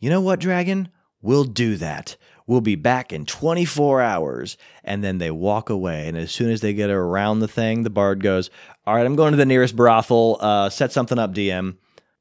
You 0.00 0.10
know 0.10 0.20
what, 0.20 0.40
dragon? 0.40 0.88
We'll 1.22 1.44
do 1.44 1.76
that. 1.76 2.16
We'll 2.48 2.60
be 2.60 2.74
back 2.74 3.12
in 3.12 3.26
24 3.26 4.00
hours. 4.00 4.56
And 4.82 5.04
then 5.04 5.18
they 5.18 5.30
walk 5.30 5.70
away. 5.70 6.08
And 6.08 6.16
as 6.16 6.32
soon 6.32 6.50
as 6.50 6.60
they 6.60 6.72
get 6.72 6.90
around 6.90 7.38
the 7.38 7.48
thing, 7.48 7.82
the 7.82 7.90
bard 7.90 8.22
goes, 8.22 8.50
All 8.86 8.96
right, 8.96 9.06
I'm 9.06 9.16
going 9.16 9.32
to 9.32 9.36
the 9.36 9.46
nearest 9.46 9.76
brothel. 9.76 10.38
Uh, 10.40 10.68
set 10.68 10.92
something 10.92 11.18
up, 11.18 11.32
DM. 11.32 11.76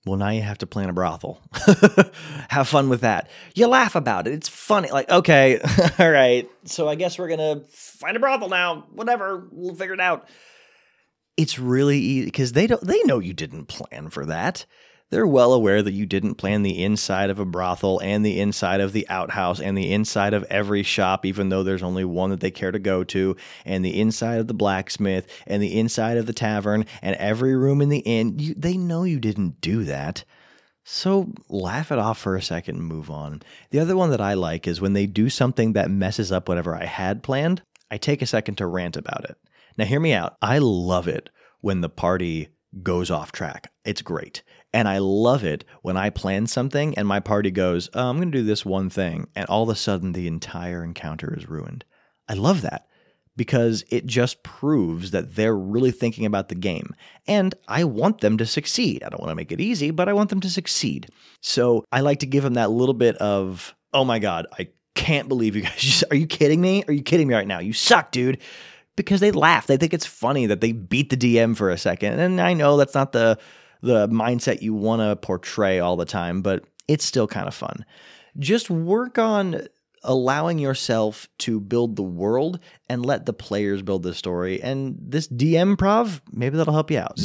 Well, 0.05 0.17
now 0.17 0.29
you 0.29 0.43
have 0.43 0.59
to 0.59 0.67
plan 0.67 0.89
a 0.89 0.93
brothel. 0.93 1.41
have 2.49 2.67
fun 2.67 2.89
with 2.89 3.01
that. 3.01 3.27
You 3.55 3.67
laugh 3.67 3.95
about 3.95 4.27
it. 4.27 4.33
It's 4.33 4.47
funny. 4.47 4.91
Like, 4.91 5.09
okay, 5.09 5.59
all 5.99 6.11
right. 6.11 6.47
So 6.65 6.87
I 6.87 6.95
guess 6.95 7.17
we're 7.17 7.27
going 7.27 7.39
to 7.39 7.67
find 7.71 8.15
a 8.15 8.19
brothel 8.19 8.49
now. 8.49 8.85
Whatever. 8.91 9.47
We'll 9.51 9.73
figure 9.73 9.95
it 9.95 9.99
out. 9.99 10.27
It's 11.37 11.57
really 11.57 11.97
easy 11.97 12.25
because 12.25 12.53
they 12.53 12.67
don't 12.67 12.85
they 12.85 13.01
know 13.03 13.19
you 13.19 13.33
didn't 13.33 13.65
plan 13.65 14.09
for 14.09 14.25
that. 14.27 14.65
They're 15.15 15.25
well 15.25 15.53
aware 15.53 15.81
that 15.81 15.93
you 15.93 16.05
didn't 16.05 16.35
plan 16.35 16.61
the 16.61 16.83
inside 16.83 17.29
of 17.29 17.39
a 17.39 17.45
brothel 17.45 18.01
and 18.01 18.25
the 18.25 18.37
inside 18.37 18.81
of 18.81 18.91
the 18.91 19.07
outhouse 19.07 19.61
and 19.61 19.77
the 19.77 19.93
inside 19.93 20.33
of 20.33 20.43
every 20.49 20.83
shop, 20.83 21.25
even 21.25 21.47
though 21.47 21.63
there's 21.63 21.81
only 21.81 22.03
one 22.03 22.31
that 22.31 22.41
they 22.41 22.51
care 22.51 22.71
to 22.71 22.79
go 22.79 23.01
to, 23.05 23.33
and 23.63 23.85
the 23.85 23.97
inside 23.97 24.39
of 24.39 24.47
the 24.47 24.53
blacksmith 24.53 25.25
and 25.47 25.63
the 25.63 25.79
inside 25.79 26.17
of 26.17 26.25
the 26.25 26.33
tavern 26.33 26.85
and 27.01 27.15
every 27.15 27.55
room 27.55 27.81
in 27.81 27.87
the 27.87 27.99
inn. 27.99 28.37
You, 28.39 28.55
they 28.55 28.75
know 28.75 29.05
you 29.05 29.21
didn't 29.21 29.61
do 29.61 29.85
that. 29.85 30.25
So 30.83 31.31
laugh 31.47 31.93
it 31.93 31.97
off 31.97 32.17
for 32.17 32.35
a 32.35 32.41
second 32.41 32.75
and 32.75 32.85
move 32.85 33.09
on. 33.09 33.41
The 33.69 33.79
other 33.79 33.95
one 33.95 34.09
that 34.09 34.19
I 34.19 34.33
like 34.33 34.67
is 34.67 34.81
when 34.81 34.91
they 34.91 35.05
do 35.05 35.29
something 35.29 35.71
that 35.73 35.89
messes 35.89 36.29
up 36.29 36.49
whatever 36.49 36.75
I 36.75 36.83
had 36.83 37.23
planned, 37.23 37.61
I 37.89 37.95
take 37.95 38.21
a 38.21 38.27
second 38.27 38.55
to 38.55 38.67
rant 38.67 38.97
about 38.97 39.23
it. 39.23 39.37
Now, 39.77 39.85
hear 39.85 40.01
me 40.01 40.11
out. 40.11 40.35
I 40.41 40.57
love 40.57 41.07
it 41.07 41.29
when 41.61 41.79
the 41.79 41.87
party 41.87 42.49
goes 42.83 43.11
off 43.11 43.31
track. 43.31 43.71
It's 43.83 44.01
great. 44.01 44.43
And 44.73 44.87
I 44.87 44.97
love 44.97 45.43
it 45.43 45.63
when 45.81 45.95
I 45.95 46.09
plan 46.09 46.47
something 46.47 46.97
and 46.97 47.07
my 47.07 47.19
party 47.19 47.51
goes, 47.51 47.89
oh, 47.93 48.09
I'm 48.09 48.17
going 48.17 48.31
to 48.31 48.37
do 48.37 48.43
this 48.43 48.65
one 48.65 48.89
thing. 48.89 49.27
And 49.35 49.45
all 49.45 49.63
of 49.63 49.69
a 49.69 49.75
sudden, 49.75 50.11
the 50.11 50.27
entire 50.27 50.83
encounter 50.83 51.33
is 51.37 51.47
ruined. 51.47 51.85
I 52.27 52.33
love 52.33 52.61
that 52.63 52.87
because 53.37 53.83
it 53.89 54.05
just 54.05 54.43
proves 54.43 55.11
that 55.11 55.35
they're 55.35 55.57
really 55.57 55.91
thinking 55.91 56.25
about 56.25 56.49
the 56.49 56.55
game. 56.55 56.93
And 57.27 57.53
I 57.67 57.83
want 57.83 58.21
them 58.21 58.37
to 58.37 58.45
succeed. 58.45 59.03
I 59.03 59.09
don't 59.09 59.21
want 59.21 59.31
to 59.31 59.35
make 59.35 59.51
it 59.51 59.61
easy, 59.61 59.91
but 59.91 60.09
I 60.09 60.13
want 60.13 60.29
them 60.29 60.41
to 60.41 60.49
succeed. 60.49 61.07
So 61.41 61.85
I 61.91 62.01
like 62.01 62.19
to 62.19 62.25
give 62.25 62.43
them 62.43 62.55
that 62.55 62.71
little 62.71 62.93
bit 62.93 63.15
of, 63.17 63.75
oh 63.93 64.05
my 64.05 64.19
God, 64.19 64.47
I 64.57 64.69
can't 64.95 65.27
believe 65.27 65.55
you 65.55 65.61
guys. 65.63 66.03
Are 66.09 66.15
you 66.15 66.27
kidding 66.27 66.61
me? 66.61 66.83
Are 66.87 66.93
you 66.93 67.03
kidding 67.03 67.27
me 67.27 67.33
right 67.33 67.47
now? 67.47 67.59
You 67.59 67.73
suck, 67.73 68.11
dude. 68.11 68.41
Because 68.95 69.19
they 69.19 69.31
laugh. 69.31 69.67
They 69.67 69.77
think 69.77 69.93
it's 69.93 70.05
funny 70.05 70.45
that 70.45 70.61
they 70.61 70.71
beat 70.71 71.09
the 71.09 71.17
DM 71.17 71.55
for 71.55 71.69
a 71.69 71.77
second. 71.77 72.19
And 72.19 72.39
I 72.39 72.53
know 72.53 72.77
that's 72.77 72.95
not 72.95 73.11
the 73.11 73.37
the 73.81 74.07
mindset 74.07 74.61
you 74.61 74.73
want 74.73 75.01
to 75.01 75.15
portray 75.15 75.79
all 75.79 75.95
the 75.95 76.05
time, 76.05 76.41
but 76.41 76.63
it's 76.87 77.05
still 77.05 77.27
kind 77.27 77.47
of 77.47 77.53
fun. 77.53 77.85
Just 78.39 78.69
work 78.69 79.17
on 79.17 79.61
allowing 80.05 80.59
yourself 80.59 81.27
to 81.39 81.59
build 81.59 81.95
the 81.95 82.03
world 82.03 82.59
and 82.87 83.05
let 83.05 83.25
the 83.25 83.33
players 83.33 83.81
build 83.81 84.03
the 84.03 84.13
story. 84.13 84.61
And 84.61 84.97
this 84.99 85.27
DM 85.27 85.77
prov, 85.77 86.21
maybe 86.31 86.57
that'll 86.57 86.73
help 86.73 86.91
you 86.91 86.99
out. 86.99 87.17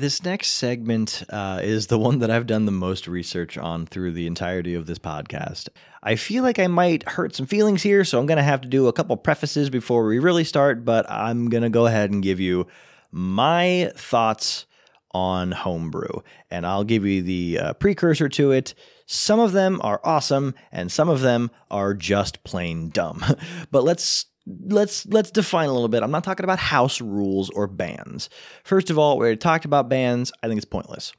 This 0.00 0.24
next 0.24 0.48
segment 0.52 1.22
uh, 1.28 1.60
is 1.62 1.86
the 1.86 1.98
one 1.98 2.18
that 2.20 2.30
I've 2.30 2.46
done 2.46 2.64
the 2.66 2.72
most 2.72 3.06
research 3.06 3.56
on 3.56 3.86
through 3.86 4.12
the 4.12 4.26
entirety 4.26 4.74
of 4.74 4.86
this 4.86 4.98
podcast. 4.98 5.68
I 6.02 6.16
feel 6.16 6.42
like 6.42 6.58
I 6.58 6.66
might 6.66 7.08
hurt 7.08 7.36
some 7.36 7.46
feelings 7.46 7.82
here, 7.82 8.04
so 8.04 8.18
I'm 8.18 8.26
going 8.26 8.38
to 8.38 8.42
have 8.42 8.62
to 8.62 8.68
do 8.68 8.88
a 8.88 8.92
couple 8.92 9.16
prefaces 9.16 9.70
before 9.70 10.04
we 10.06 10.18
really 10.18 10.44
start, 10.44 10.84
but 10.84 11.08
I'm 11.10 11.48
going 11.48 11.62
to 11.62 11.70
go 11.70 11.86
ahead 11.86 12.10
and 12.10 12.22
give 12.22 12.40
you 12.40 12.66
my 13.12 13.92
thoughts 13.94 14.66
on 15.14 15.52
homebrew. 15.52 16.22
And 16.50 16.66
I'll 16.66 16.84
give 16.84 17.04
you 17.04 17.22
the 17.22 17.58
uh, 17.58 17.72
precursor 17.74 18.28
to 18.30 18.52
it. 18.52 18.74
Some 19.12 19.40
of 19.40 19.52
them 19.52 19.78
are 19.82 20.00
awesome, 20.04 20.54
and 20.72 20.90
some 20.90 21.10
of 21.10 21.20
them 21.20 21.50
are 21.70 21.92
just 21.92 22.42
plain 22.44 22.88
dumb. 22.88 23.22
but 23.70 23.84
let's 23.84 24.24
let's 24.46 25.04
let's 25.04 25.30
define 25.30 25.68
a 25.68 25.72
little 25.72 25.88
bit. 25.88 26.02
I'm 26.02 26.10
not 26.10 26.24
talking 26.24 26.44
about 26.44 26.58
house 26.58 26.98
rules 26.98 27.50
or 27.50 27.66
bans. 27.66 28.30
First 28.64 28.88
of 28.88 28.98
all, 28.98 29.18
we 29.18 29.26
already 29.26 29.36
talked 29.36 29.66
about 29.66 29.90
bans. 29.90 30.32
I 30.42 30.48
think 30.48 30.56
it's 30.56 30.64
pointless. 30.64 31.12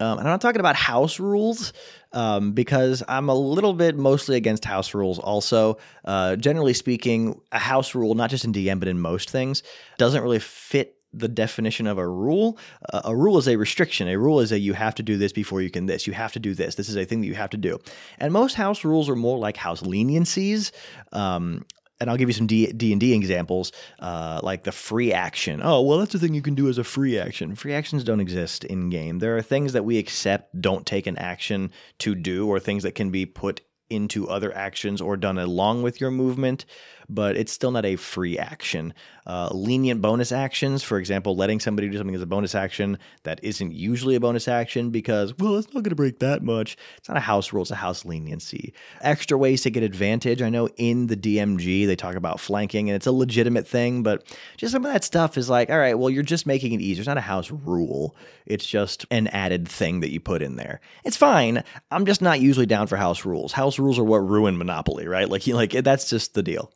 Um, 0.00 0.18
and 0.18 0.26
I'm 0.26 0.32
not 0.32 0.40
talking 0.40 0.58
about 0.58 0.74
house 0.74 1.20
rules 1.20 1.74
um, 2.12 2.52
because 2.52 3.02
I'm 3.06 3.28
a 3.28 3.34
little 3.34 3.74
bit 3.74 3.96
mostly 3.96 4.36
against 4.36 4.64
house 4.64 4.94
rules. 4.94 5.18
Also, 5.18 5.76
uh, 6.06 6.36
generally 6.36 6.72
speaking, 6.72 7.38
a 7.52 7.58
house 7.58 7.94
rule, 7.94 8.14
not 8.14 8.30
just 8.30 8.46
in 8.46 8.54
DM 8.54 8.78
but 8.80 8.88
in 8.88 8.98
most 8.98 9.28
things, 9.30 9.62
doesn't 9.98 10.22
really 10.22 10.40
fit 10.40 10.96
the 11.16 11.28
definition 11.28 11.86
of 11.86 11.98
a 11.98 12.06
rule. 12.06 12.58
Uh, 12.92 13.02
a 13.04 13.16
rule 13.16 13.38
is 13.38 13.48
a 13.48 13.56
restriction. 13.56 14.08
A 14.08 14.18
rule 14.18 14.40
is 14.40 14.52
a 14.52 14.58
you 14.58 14.72
have 14.72 14.94
to 14.96 15.02
do 15.02 15.16
this 15.16 15.32
before 15.32 15.62
you 15.62 15.70
can 15.70 15.86
this. 15.86 16.06
You 16.06 16.12
have 16.12 16.32
to 16.32 16.40
do 16.40 16.54
this. 16.54 16.74
This 16.74 16.88
is 16.88 16.96
a 16.96 17.04
thing 17.04 17.20
that 17.20 17.26
you 17.26 17.34
have 17.34 17.50
to 17.50 17.56
do. 17.56 17.78
And 18.18 18.32
most 18.32 18.54
house 18.54 18.84
rules 18.84 19.08
are 19.08 19.16
more 19.16 19.38
like 19.38 19.56
house 19.56 19.82
leniencies. 19.82 20.72
Um, 21.12 21.64
and 22.00 22.10
I'll 22.10 22.16
give 22.16 22.28
you 22.28 22.34
some 22.34 22.48
D 22.48 22.68
and 22.68 23.00
D 23.00 23.14
examples, 23.14 23.72
uh, 24.00 24.40
like 24.42 24.64
the 24.64 24.72
free 24.72 25.12
action. 25.12 25.60
Oh, 25.62 25.80
well, 25.80 25.98
that's 25.98 26.12
the 26.12 26.18
thing 26.18 26.34
you 26.34 26.42
can 26.42 26.54
do 26.54 26.68
as 26.68 26.76
a 26.76 26.84
free 26.84 27.18
action. 27.18 27.54
Free 27.54 27.72
actions 27.72 28.02
don't 28.04 28.20
exist 28.20 28.64
in 28.64 28.90
game. 28.90 29.20
There 29.20 29.36
are 29.36 29.42
things 29.42 29.72
that 29.74 29.84
we 29.84 29.98
accept 29.98 30.60
don't 30.60 30.84
take 30.84 31.06
an 31.06 31.16
action 31.16 31.70
to 32.00 32.14
do, 32.14 32.48
or 32.48 32.58
things 32.58 32.82
that 32.82 32.96
can 32.96 33.10
be 33.10 33.26
put 33.26 33.60
into 33.90 34.28
other 34.28 34.54
actions 34.56 35.00
or 35.00 35.16
done 35.16 35.38
along 35.38 35.82
with 35.82 36.00
your 36.00 36.10
movement 36.10 36.64
but 37.08 37.36
it's 37.36 37.52
still 37.52 37.70
not 37.70 37.84
a 37.84 37.96
free 37.96 38.38
action. 38.38 38.94
Uh, 39.26 39.48
lenient 39.52 40.02
bonus 40.02 40.32
actions, 40.32 40.82
for 40.82 40.98
example, 40.98 41.34
letting 41.34 41.58
somebody 41.58 41.88
do 41.88 41.96
something 41.96 42.14
as 42.14 42.20
a 42.20 42.26
bonus 42.26 42.54
action 42.54 42.98
that 43.22 43.40
isn't 43.42 43.72
usually 43.72 44.14
a 44.14 44.20
bonus 44.20 44.48
action 44.48 44.90
because, 44.90 45.36
well, 45.38 45.56
it's 45.56 45.68
not 45.68 45.82
going 45.82 45.90
to 45.90 45.94
break 45.94 46.18
that 46.18 46.42
much. 46.42 46.76
It's 46.98 47.08
not 47.08 47.16
a 47.16 47.20
house 47.20 47.52
rule, 47.52 47.62
it's 47.62 47.70
a 47.70 47.76
house 47.76 48.04
leniency. 48.04 48.74
Extra 49.00 49.38
ways 49.38 49.62
to 49.62 49.70
get 49.70 49.82
advantage. 49.82 50.42
I 50.42 50.50
know 50.50 50.68
in 50.76 51.06
the 51.06 51.16
DMG 51.16 51.86
they 51.86 51.96
talk 51.96 52.16
about 52.16 52.40
flanking 52.40 52.90
and 52.90 52.96
it's 52.96 53.06
a 53.06 53.12
legitimate 53.12 53.66
thing, 53.66 54.02
but 54.02 54.24
just 54.56 54.72
some 54.72 54.84
of 54.84 54.92
that 54.92 55.04
stuff 55.04 55.38
is 55.38 55.48
like, 55.48 55.70
all 55.70 55.78
right, 55.78 55.98
well, 55.98 56.10
you're 56.10 56.22
just 56.22 56.46
making 56.46 56.72
it 56.72 56.80
easier. 56.80 57.00
It's 57.00 57.08
not 57.08 57.18
a 57.18 57.22
house 57.22 57.50
rule, 57.50 58.14
it's 58.46 58.66
just 58.66 59.06
an 59.10 59.28
added 59.28 59.68
thing 59.68 60.00
that 60.00 60.10
you 60.10 60.20
put 60.20 60.42
in 60.42 60.56
there. 60.56 60.80
It's 61.04 61.16
fine. 61.16 61.64
I'm 61.90 62.04
just 62.04 62.20
not 62.20 62.40
usually 62.40 62.66
down 62.66 62.86
for 62.88 62.96
house 62.96 63.24
rules. 63.24 63.52
House 63.52 63.78
rules 63.84 63.98
are 63.98 64.04
what 64.04 64.18
ruin 64.18 64.58
Monopoly, 64.58 65.06
right? 65.06 65.28
Like, 65.28 65.46
like 65.46 65.70
that's 65.70 66.08
just 66.08 66.34
the 66.34 66.42
deal. 66.42 66.72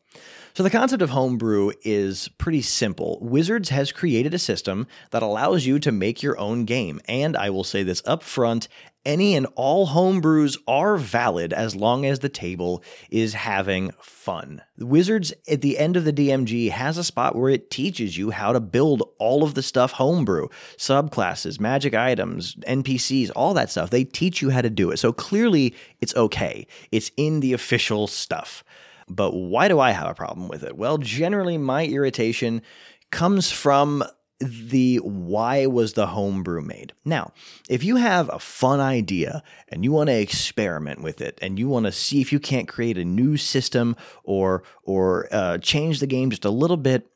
So, 0.59 0.65
the 0.65 0.71
concept 0.71 1.03
of 1.03 1.11
homebrew 1.11 1.71
is 1.83 2.27
pretty 2.37 2.63
simple. 2.63 3.21
Wizards 3.23 3.69
has 3.69 3.93
created 3.93 4.35
a 4.35 4.41
system 4.41 4.89
that 5.13 5.23
allows 5.23 5.67
you 5.67 5.79
to 5.79 5.93
make 5.93 6.21
your 6.21 6.37
own 6.37 6.65
game. 6.65 7.01
And 7.07 7.37
I 7.37 7.49
will 7.51 7.63
say 7.63 7.85
this 7.85 8.03
up 8.05 8.25
front 8.25 8.67
any 9.05 9.37
and 9.37 9.47
all 9.55 9.87
homebrews 9.87 10.59
are 10.67 10.97
valid 10.97 11.53
as 11.53 11.77
long 11.77 12.05
as 12.05 12.19
the 12.19 12.29
table 12.29 12.83
is 13.09 13.35
having 13.35 13.93
fun. 14.01 14.61
Wizards 14.79 15.33
at 15.49 15.61
the 15.61 15.79
end 15.79 15.97
of 15.97 16.05
the 16.05 16.13
DMG 16.13 16.71
has 16.71 16.99
a 16.99 17.05
spot 17.05 17.37
where 17.37 17.51
it 17.51 17.71
teaches 17.71 18.19
you 18.19 18.31
how 18.31 18.53
to 18.53 18.59
build 18.59 19.09
all 19.21 19.45
of 19.45 19.55
the 19.55 19.63
stuff 19.63 19.93
homebrew, 19.93 20.49
subclasses, 20.77 21.61
magic 21.61 21.95
items, 21.95 22.57
NPCs, 22.67 23.31
all 23.37 23.55
that 23.55 23.71
stuff. 23.71 23.91
They 23.91 24.03
teach 24.03 24.43
you 24.43 24.51
how 24.51 24.63
to 24.63 24.71
do 24.71 24.91
it. 24.91 24.97
So 24.97 25.13
clearly 25.13 25.77
it's 26.01 26.17
okay. 26.17 26.67
It's 26.91 27.13
in 27.17 27.39
the 27.39 27.53
official 27.53 28.09
stuff. 28.09 28.65
But 29.09 29.33
why 29.33 29.69
do 29.69 29.81
I 29.81 29.91
have 29.91 30.09
a 30.09 30.15
problem 30.15 30.49
with 30.49 30.63
it? 30.63 30.77
Well, 30.77 30.99
generally, 30.99 31.59
my 31.59 31.87
irritation 31.87 32.63
comes 33.11 33.51
from 33.51 34.05
the 34.41 34.97
why 34.99 35.67
was 35.67 35.95
the 35.95 36.07
homebrew 36.07 36.63
made? 36.63 36.93
Now, 37.05 37.33
if 37.69 37.83
you 37.83 37.97
have 37.97 38.31
a 38.33 38.39
fun 38.39 38.81
idea 38.81 39.43
and 39.69 39.83
you 39.83 39.91
want 39.91 40.09
to 40.09 40.21
experiment 40.21 41.03
with 41.03 41.21
it 41.21 41.39
and 41.43 41.59
you 41.59 41.69
want 41.69 41.87
to 41.87 41.93
see 41.93 42.21
if 42.21 42.33
you 42.33 42.39
can't 42.39 42.69
create 42.69 42.99
a 42.99 43.05
new 43.05 43.37
system 43.37 43.97
or 44.23 44.63
or 44.85 45.29
uh, 45.33 45.59
change 45.59 46.01
the 46.01 46.07
game 46.07 46.31
just 46.31 46.45
a 46.45 46.51
little 46.51 46.77
bit, 46.77 47.07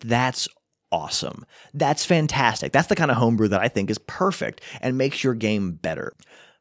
that's 0.00 0.48
awesome. 0.90 1.44
That's 1.74 2.04
fantastic. 2.04 2.72
That's 2.72 2.88
the 2.88 2.96
kind 2.96 3.10
of 3.10 3.16
homebrew 3.16 3.48
that 3.48 3.60
I 3.60 3.68
think 3.68 3.90
is 3.90 3.98
perfect 3.98 4.60
and 4.80 4.96
makes 4.96 5.22
your 5.22 5.34
game 5.34 5.72
better. 5.72 6.14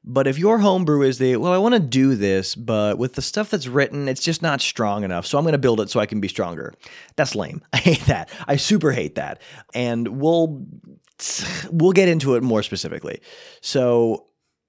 But 0.06 0.28
if 0.28 0.38
your 0.38 0.60
homebrew 0.60 1.02
is 1.02 1.18
the, 1.18 1.38
well, 1.38 1.54
I 1.54 1.58
want 1.58 1.76
to 1.76 1.80
do 1.80 2.16
this, 2.16 2.56
but 2.56 2.98
with 2.98 3.14
the 3.14 3.22
stuff 3.22 3.50
that's 3.50 3.68
written, 3.68 4.10
it's 4.10 4.22
just 4.22 4.42
not 4.42 4.60
strong 4.60 5.04
enough. 5.04 5.26
So 5.26 5.38
I'm 5.38 5.46
going 5.46 5.54
to 5.54 5.58
build 5.58 5.80
it 5.80 5.90
so 5.90 6.00
I 6.00 6.06
can 6.06 6.20
be 6.20 6.28
stronger. 6.28 6.74
That's 7.16 7.36
lame. 7.36 7.62
I 7.74 7.78
hate 7.78 8.06
that. 8.06 8.30
I 8.48 8.58
super 8.58 8.92
hate 8.92 9.16
that. 9.16 9.42
And 9.74 10.20
we'll 10.20 10.66
we'll 11.72 11.94
get 11.94 12.10
into 12.10 12.36
it 12.36 12.44
more 12.44 12.64
specifically. 12.64 13.22
So 13.62 14.28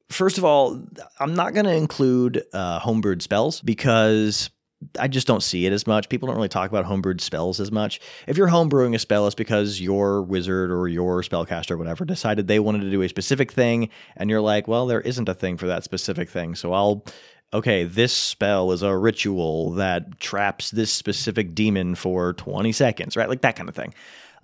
first 0.08 0.38
of 0.38 0.44
all, 0.44 0.80
I'm 1.18 1.34
not 1.34 1.54
going 1.54 1.66
to 1.66 1.74
include 1.74 2.44
uh, 2.52 2.78
homebrewed 2.80 3.22
spells 3.22 3.60
because 3.60 4.50
I 4.98 5.08
just 5.08 5.26
don't 5.26 5.42
see 5.42 5.66
it 5.66 5.72
as 5.72 5.86
much. 5.86 6.08
People 6.08 6.26
don't 6.26 6.36
really 6.36 6.48
talk 6.48 6.70
about 6.70 6.84
homebrewed 6.84 7.20
spells 7.20 7.60
as 7.60 7.70
much. 7.70 8.00
If 8.26 8.36
you're 8.36 8.48
homebrewing 8.48 8.94
a 8.94 8.98
spell, 8.98 9.26
it's 9.26 9.34
because 9.34 9.80
your 9.80 10.22
wizard 10.22 10.70
or 10.70 10.88
your 10.88 11.22
spellcaster 11.22 11.72
or 11.72 11.76
whatever 11.76 12.04
decided 12.04 12.46
they 12.46 12.60
wanted 12.60 12.82
to 12.82 12.90
do 12.90 13.02
a 13.02 13.08
specific 13.08 13.52
thing, 13.52 13.88
and 14.16 14.30
you're 14.30 14.40
like, 14.40 14.68
well, 14.68 14.86
there 14.86 15.00
isn't 15.00 15.28
a 15.28 15.34
thing 15.34 15.56
for 15.56 15.66
that 15.66 15.84
specific 15.84 16.28
thing. 16.28 16.54
So 16.54 16.72
I'll, 16.72 17.04
okay, 17.52 17.84
this 17.84 18.12
spell 18.12 18.72
is 18.72 18.82
a 18.82 18.96
ritual 18.96 19.72
that 19.72 20.20
traps 20.20 20.70
this 20.70 20.92
specific 20.92 21.54
demon 21.54 21.94
for 21.94 22.32
20 22.34 22.72
seconds, 22.72 23.16
right? 23.16 23.28
Like 23.28 23.42
that 23.42 23.56
kind 23.56 23.68
of 23.68 23.74
thing. 23.74 23.94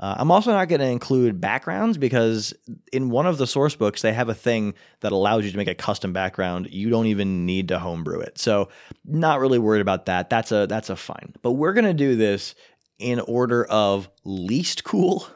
Uh, 0.01 0.15
I'm 0.19 0.31
also 0.31 0.51
not 0.51 0.69
going 0.69 0.81
to 0.81 0.87
include 0.87 1.41
backgrounds 1.41 1.99
because 1.99 2.55
in 2.91 3.11
one 3.11 3.27
of 3.27 3.37
the 3.37 3.47
source 3.47 3.77
books, 3.77 4.01
they 4.01 4.15
have 4.15 4.31
a 4.31 4.35
thing 4.35 4.73
that 5.01 5.13
allows 5.13 5.45
you 5.45 5.51
to 5.51 5.57
make 5.59 5.69
a 5.69 5.75
custom 5.75 6.15
background. 6.15 6.69
You 6.71 6.89
don't 6.89 7.07
even 7.07 7.45
need 7.45 7.69
to 7.69 7.79
homebrew 7.79 8.21
it. 8.21 8.39
So, 8.39 8.71
not 9.05 9.41
really 9.41 9.59
worried 9.59 9.83
about 9.83 10.07
that. 10.07 10.31
That's 10.31 10.53
a 10.53 10.67
that's 10.67 10.89
a 10.89 10.97
fine. 10.97 11.35
But 11.43 11.53
we're 11.53 11.75
going 11.75 11.85
to 11.85 11.95
do 11.95 12.17
this 12.17 12.55
in 12.99 13.21
order 13.21 13.65
of 13.67 14.09
least 14.25 14.85
cool 14.85 15.27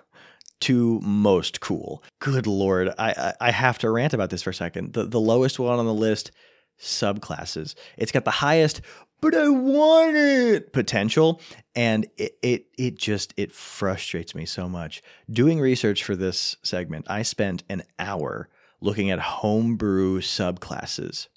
to 0.61 0.99
most 1.01 1.61
cool. 1.61 2.03
Good 2.21 2.47
lord, 2.47 2.89
I, 2.99 3.11
I, 3.11 3.49
I 3.49 3.51
have 3.51 3.79
to 3.81 3.91
rant 3.91 4.15
about 4.15 4.31
this 4.31 4.43
for 4.43 4.51
a 4.51 4.55
second. 4.55 4.95
The 4.95 5.05
the 5.05 5.21
lowest 5.21 5.59
one 5.59 5.79
on 5.79 5.85
the 5.85 5.93
list 5.93 6.31
subclasses. 6.81 7.75
It's 7.99 8.13
got 8.13 8.25
the 8.25 8.31
highest 8.31 8.81
but 9.25 9.35
I 9.35 9.49
want 9.49 10.17
it 10.17 10.75
potential. 10.75 11.41
And 11.75 12.07
it, 12.19 12.37
it, 12.43 12.67
it 12.77 12.99
just, 12.99 13.33
it 13.39 13.53
frustrates 13.53 14.35
me 14.35 14.45
so 14.45 14.69
much. 14.69 15.03
Doing 15.31 15.61
research 15.61 16.05
for 16.05 16.15
this 16.15 16.57
segment, 16.63 17.07
I 17.09 17.23
spent 17.23 17.65
an 17.71 17.85
hour 17.99 18.51
looking 18.83 19.11
at 19.11 19.19
homebrew 19.21 20.21
subclasses. 20.21 21.29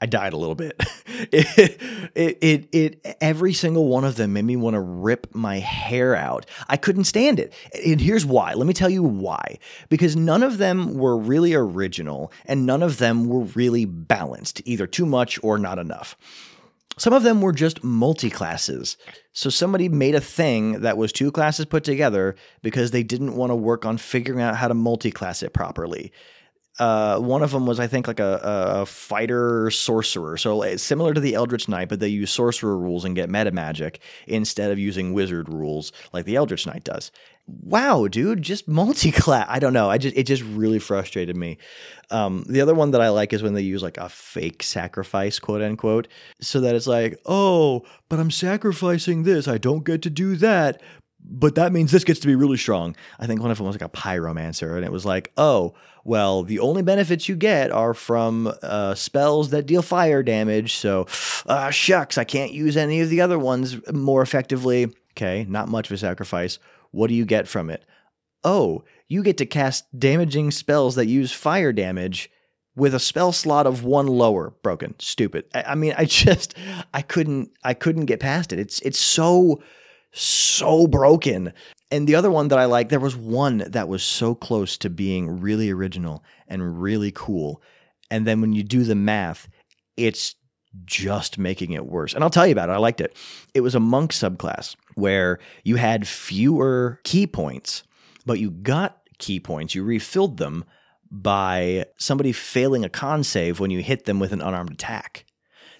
I 0.00 0.06
died 0.06 0.32
a 0.32 0.36
little 0.36 0.56
bit. 0.56 0.74
it, 1.06 1.80
it, 2.16 2.38
it, 2.40 2.68
it, 2.72 3.16
every 3.20 3.52
single 3.52 3.86
one 3.86 4.04
of 4.04 4.16
them 4.16 4.32
made 4.32 4.44
me 4.44 4.56
want 4.56 4.74
to 4.74 4.80
rip 4.80 5.32
my 5.32 5.60
hair 5.60 6.16
out. 6.16 6.46
I 6.68 6.76
couldn't 6.76 7.04
stand 7.04 7.38
it. 7.38 7.54
And 7.86 8.00
here's 8.00 8.26
why. 8.26 8.54
Let 8.54 8.66
me 8.66 8.74
tell 8.74 8.90
you 8.90 9.04
why. 9.04 9.58
Because 9.88 10.16
none 10.16 10.42
of 10.42 10.58
them 10.58 10.94
were 10.94 11.16
really 11.16 11.54
original 11.54 12.32
and 12.44 12.66
none 12.66 12.82
of 12.82 12.98
them 12.98 13.28
were 13.28 13.44
really 13.44 13.84
balanced, 13.84 14.62
either 14.64 14.88
too 14.88 15.06
much 15.06 15.38
or 15.44 15.58
not 15.58 15.78
enough. 15.78 16.16
Some 16.98 17.12
of 17.12 17.22
them 17.22 17.40
were 17.40 17.52
just 17.52 17.84
multi 17.84 18.30
classes. 18.30 18.96
So 19.32 19.50
somebody 19.50 19.88
made 19.88 20.14
a 20.14 20.20
thing 20.20 20.80
that 20.80 20.96
was 20.96 21.12
two 21.12 21.30
classes 21.30 21.66
put 21.66 21.84
together 21.84 22.34
because 22.62 22.90
they 22.90 23.02
didn't 23.02 23.36
want 23.36 23.50
to 23.50 23.56
work 23.56 23.86
on 23.86 23.98
figuring 23.98 24.42
out 24.42 24.56
how 24.56 24.68
to 24.68 24.74
multi 24.74 25.10
class 25.10 25.42
it 25.42 25.54
properly. 25.54 26.12
Uh, 26.78 27.18
one 27.18 27.42
of 27.42 27.50
them 27.50 27.66
was, 27.66 27.80
I 27.80 27.86
think, 27.86 28.06
like 28.06 28.20
a, 28.20 28.40
a 28.42 28.86
fighter 28.86 29.70
sorcerer. 29.70 30.36
So 30.36 30.62
it's 30.62 30.82
similar 30.82 31.12
to 31.12 31.20
the 31.20 31.34
Eldritch 31.34 31.68
Knight, 31.68 31.88
but 31.88 32.00
they 32.00 32.08
use 32.08 32.30
sorcerer 32.30 32.78
rules 32.78 33.04
and 33.04 33.16
get 33.16 33.28
meta 33.28 33.50
magic 33.50 34.00
instead 34.26 34.70
of 34.70 34.78
using 34.78 35.12
wizard 35.12 35.48
rules 35.48 35.92
like 36.12 36.24
the 36.24 36.36
Eldritch 36.36 36.66
Knight 36.66 36.84
does. 36.84 37.10
Wow, 37.46 38.08
dude, 38.08 38.42
just 38.42 38.68
multi-class. 38.68 39.46
I 39.48 39.58
don't 39.58 39.72
know. 39.72 39.90
I 39.90 39.98
just 39.98 40.16
it 40.16 40.24
just 40.24 40.42
really 40.42 40.78
frustrated 40.78 41.36
me. 41.36 41.58
Um, 42.10 42.44
the 42.48 42.60
other 42.60 42.74
one 42.74 42.92
that 42.92 43.00
I 43.00 43.08
like 43.08 43.32
is 43.32 43.42
when 43.42 43.54
they 43.54 43.62
use 43.62 43.82
like 43.82 43.96
a 43.96 44.08
fake 44.08 44.62
sacrifice, 44.62 45.38
quote 45.38 45.62
unquote, 45.62 46.08
so 46.40 46.60
that 46.60 46.74
it's 46.74 46.86
like, 46.86 47.18
oh, 47.26 47.84
but 48.08 48.20
I'm 48.20 48.30
sacrificing 48.30 49.24
this. 49.24 49.48
I 49.48 49.58
don't 49.58 49.84
get 49.84 50.02
to 50.02 50.10
do 50.10 50.36
that, 50.36 50.80
but 51.20 51.56
that 51.56 51.72
means 51.72 51.90
this 51.90 52.04
gets 52.04 52.20
to 52.20 52.26
be 52.26 52.34
really 52.34 52.56
strong. 52.56 52.96
I 53.18 53.26
think 53.26 53.40
one 53.40 53.50
of 53.50 53.58
them 53.58 53.66
was 53.66 53.74
like 53.74 53.82
a 53.82 53.96
pyromancer, 53.96 54.76
and 54.76 54.84
it 54.84 54.92
was 54.92 55.04
like, 55.04 55.32
oh, 55.36 55.74
well, 56.04 56.42
the 56.42 56.60
only 56.60 56.82
benefits 56.82 57.28
you 57.28 57.36
get 57.36 57.70
are 57.70 57.92
from 57.92 58.52
uh, 58.62 58.94
spells 58.94 59.50
that 59.50 59.66
deal 59.66 59.82
fire 59.82 60.22
damage. 60.22 60.76
So, 60.76 61.06
uh, 61.46 61.70
shucks, 61.70 62.16
I 62.16 62.24
can't 62.24 62.52
use 62.52 62.76
any 62.76 63.00
of 63.00 63.10
the 63.10 63.20
other 63.20 63.38
ones 63.38 63.76
more 63.92 64.22
effectively. 64.22 64.94
Okay, 65.12 65.44
not 65.48 65.68
much 65.68 65.90
of 65.90 65.94
a 65.94 65.98
sacrifice. 65.98 66.58
What 66.92 67.08
do 67.08 67.14
you 67.14 67.26
get 67.26 67.48
from 67.48 67.68
it? 67.68 67.84
Oh, 68.44 68.84
you 69.08 69.22
get 69.22 69.38
to 69.38 69.46
cast 69.46 69.84
damaging 69.98 70.50
spells 70.50 70.94
that 70.94 71.06
use 71.06 71.32
fire 71.32 71.72
damage 71.72 72.30
with 72.76 72.94
a 72.94 73.00
spell 73.00 73.32
slot 73.32 73.66
of 73.66 73.82
one 73.82 74.06
lower 74.06 74.54
broken 74.62 74.94
stupid 75.00 75.44
I, 75.52 75.62
I, 75.62 75.74
mean 75.74 75.94
i 75.98 76.04
just 76.06 76.54
i 76.94 77.02
couldn't 77.02 77.50
i 77.64 77.74
couldn't 77.74 78.06
get 78.06 78.20
past 78.20 78.52
it 78.52 78.60
it's 78.60 78.80
it's 78.82 79.00
so 79.00 79.60
so 80.12 80.86
broken. 80.86 81.52
And 81.90 82.06
the 82.06 82.14
other 82.14 82.30
one 82.30 82.48
that 82.48 82.58
I 82.58 82.66
like, 82.66 82.88
there 82.88 83.00
was 83.00 83.16
one 83.16 83.58
that 83.66 83.88
was 83.88 84.02
so 84.02 84.34
close 84.34 84.76
to 84.78 84.90
being 84.90 85.40
really 85.40 85.70
original 85.70 86.22
and 86.46 86.80
really 86.80 87.12
cool. 87.12 87.62
And 88.10 88.26
then 88.26 88.40
when 88.40 88.52
you 88.52 88.62
do 88.62 88.84
the 88.84 88.94
math, 88.94 89.48
it's 89.96 90.34
just 90.84 91.38
making 91.38 91.72
it 91.72 91.86
worse. 91.86 92.14
And 92.14 92.22
I'll 92.22 92.30
tell 92.30 92.46
you 92.46 92.52
about 92.52 92.68
it. 92.68 92.72
I 92.72 92.78
liked 92.78 93.00
it. 93.00 93.16
It 93.54 93.62
was 93.62 93.74
a 93.74 93.80
monk 93.80 94.12
subclass 94.12 94.76
where 94.94 95.38
you 95.64 95.76
had 95.76 96.06
fewer 96.06 97.00
ki 97.04 97.26
points, 97.26 97.84
but 98.26 98.38
you 98.38 98.50
got 98.50 99.00
ki 99.18 99.40
points. 99.40 99.74
You 99.74 99.82
refilled 99.82 100.36
them 100.36 100.64
by 101.10 101.86
somebody 101.96 102.32
failing 102.32 102.84
a 102.84 102.88
con 102.88 103.24
save 103.24 103.60
when 103.60 103.70
you 103.70 103.82
hit 103.82 104.04
them 104.04 104.18
with 104.18 104.32
an 104.32 104.42
unarmed 104.42 104.72
attack. 104.72 105.24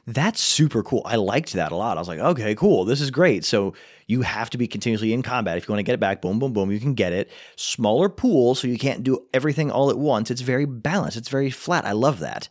That's 0.08 0.40
super 0.40 0.82
cool. 0.82 1.02
I 1.04 1.16
liked 1.16 1.52
that 1.52 1.70
a 1.70 1.76
lot. 1.76 1.98
I 1.98 2.00
was 2.00 2.08
like, 2.08 2.18
okay, 2.18 2.54
cool. 2.54 2.86
This 2.86 3.02
is 3.02 3.10
great. 3.10 3.44
So 3.44 3.74
you 4.06 4.22
have 4.22 4.48
to 4.50 4.56
be 4.56 4.66
continuously 4.66 5.12
in 5.12 5.22
combat. 5.22 5.58
If 5.58 5.68
you 5.68 5.72
want 5.72 5.80
to 5.80 5.82
get 5.84 5.92
it 5.92 6.00
back, 6.00 6.22
boom, 6.22 6.38
boom, 6.38 6.54
boom, 6.54 6.72
you 6.72 6.80
can 6.80 6.94
get 6.94 7.12
it. 7.12 7.30
Smaller 7.56 8.08
pool, 8.08 8.54
so 8.54 8.66
you 8.66 8.78
can't 8.78 9.04
do 9.04 9.26
everything 9.34 9.70
all 9.70 9.90
at 9.90 9.98
once. 9.98 10.30
It's 10.30 10.40
very 10.40 10.64
balanced, 10.64 11.18
it's 11.18 11.28
very 11.28 11.50
flat. 11.50 11.84
I 11.84 11.92
love 11.92 12.20
that. 12.20 12.48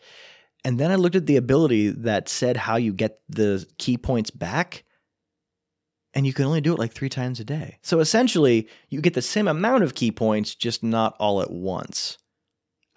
And 0.64 0.80
then 0.80 0.92
I 0.92 0.96
looked 0.98 1.16
at 1.16 1.26
the 1.26 1.38
ability 1.38 1.90
that 1.90 2.30
said 2.30 2.58
how 2.58 2.76
you 2.76 2.94
get 2.94 3.22
the 3.28 3.66
ki 3.80 3.98
points 3.98 4.30
back. 4.30 4.84
And 6.14 6.28
you 6.28 6.34
can 6.34 6.46
only 6.46 6.62
do 6.62 6.74
it 6.74 6.80
like 6.80 6.94
three 6.94 7.10
times 7.10 7.40
a 7.40 7.44
day. 7.44 7.80
So 7.82 8.02
essentially, 8.02 8.68
you 8.90 9.02
get 9.02 9.16
the 9.16 9.22
same 9.24 9.48
amount 9.48 9.84
of 9.84 9.96
ki 9.96 10.12
points, 10.12 10.54
just 10.54 10.84
not 10.84 11.16
all 11.20 11.42
at 11.42 11.50
once. 11.50 12.20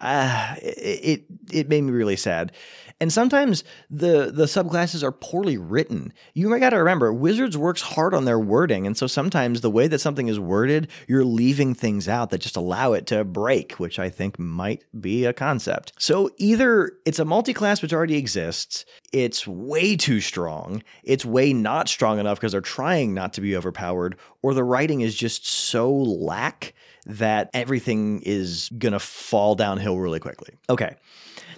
Ah, 0.03 0.55
it, 0.55 0.65
it 1.03 1.25
it 1.51 1.69
made 1.69 1.81
me 1.81 1.91
really 1.91 2.15
sad. 2.15 2.51
And 2.99 3.11
sometimes 3.13 3.63
the 3.89 4.31
the 4.31 4.45
subclasses 4.45 5.03
are 5.03 5.11
poorly 5.11 5.57
written. 5.57 6.13
You 6.33 6.49
might 6.49 6.59
got 6.59 6.71
to 6.71 6.77
remember, 6.77 7.13
Wizards 7.13 7.57
works 7.57 7.81
hard 7.81 8.13
on 8.13 8.25
their 8.25 8.39
wording, 8.39 8.85
and 8.85 8.97
so 8.97 9.07
sometimes 9.07 9.61
the 9.61 9.71
way 9.71 9.87
that 9.87 9.99
something 9.99 10.27
is 10.27 10.39
worded, 10.39 10.87
you're 11.07 11.25
leaving 11.25 11.73
things 11.73 12.07
out 12.07 12.29
that 12.31 12.41
just 12.41 12.55
allow 12.55 12.93
it 12.93 13.05
to 13.07 13.23
break, 13.23 13.73
which 13.73 13.97
I 13.99 14.09
think 14.09 14.37
might 14.37 14.83
be 14.99 15.25
a 15.25 15.33
concept. 15.33 15.93
So 15.97 16.31
either 16.37 16.93
it's 17.05 17.19
a 17.19 17.25
multi-class 17.25 17.81
which 17.81 17.93
already 17.93 18.17
exists, 18.17 18.85
it's 19.13 19.47
way 19.47 19.95
too 19.95 20.19
strong, 20.19 20.83
it's 21.03 21.25
way 21.25 21.53
not 21.53 21.89
strong 21.89 22.19
enough 22.19 22.39
because 22.39 22.51
they're 22.51 22.61
trying 22.61 23.13
not 23.13 23.33
to 23.33 23.41
be 23.41 23.55
overpowered, 23.55 24.15
or 24.41 24.53
the 24.53 24.63
writing 24.63 25.01
is 25.01 25.15
just 25.15 25.47
so 25.47 25.91
lack 25.91 26.73
that 27.05 27.49
everything 27.53 28.21
is 28.23 28.69
gonna 28.77 28.99
fall 28.99 29.55
downhill 29.55 29.97
really 29.97 30.19
quickly. 30.19 30.55
Okay 30.69 30.95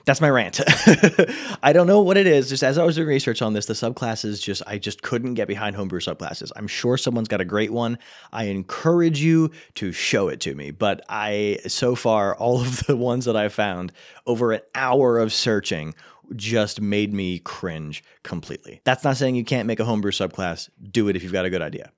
that's 0.06 0.20
my 0.20 0.30
rant. 0.30 0.60
I 1.64 1.72
don't 1.74 1.88
know 1.88 2.02
what 2.02 2.18
it 2.18 2.28
is. 2.28 2.50
Just 2.50 2.64
as 2.64 2.78
I 2.78 2.84
was 2.84 2.96
doing 2.96 3.08
research 3.08 3.42
on 3.42 3.54
this, 3.54 3.68
the 3.68 3.74
subclasses 3.74 4.42
just 4.42 4.62
I 4.68 4.78
just 4.78 5.02
couldn't 5.02 5.36
get 5.36 5.48
behind 5.48 5.76
homebrew 5.76 6.02
subclasses. 6.02 6.52
I'm 6.56 6.68
sure 6.68 6.98
someone's 6.98 7.30
got 7.30 7.42
a 7.42 7.46
great 7.46 7.72
one. 7.72 7.98
I 8.32 8.46
encourage 8.46 9.22
you 9.22 9.52
to 9.76 9.92
show 9.92 10.28
it 10.28 10.40
to 10.42 10.56
me. 10.56 10.72
But 10.72 11.02
I 11.08 11.60
so 11.68 11.96
far 11.96 12.36
all 12.44 12.62
of 12.62 12.86
the 12.86 12.98
ones 12.98 13.26
that 13.26 13.38
I 13.38 13.50
found 13.50 13.94
over 14.26 14.52
an 14.52 14.62
hour 14.76 15.20
of 15.20 15.32
searching 15.32 15.96
just 16.36 16.82
made 16.82 17.14
me 17.14 17.40
cringe 17.40 18.04
completely. 18.24 18.82
That's 18.84 19.04
not 19.04 19.18
saying 19.18 19.36
you 19.36 19.46
can't 19.46 19.68
make 19.68 19.80
a 19.80 19.86
homebrew 19.86 20.12
subclass. 20.12 20.70
Do 20.92 21.08
it 21.08 21.16
if 21.16 21.24
you've 21.24 21.34
got 21.34 21.46
a 21.46 21.50
good 21.50 21.62
idea. 21.62 21.92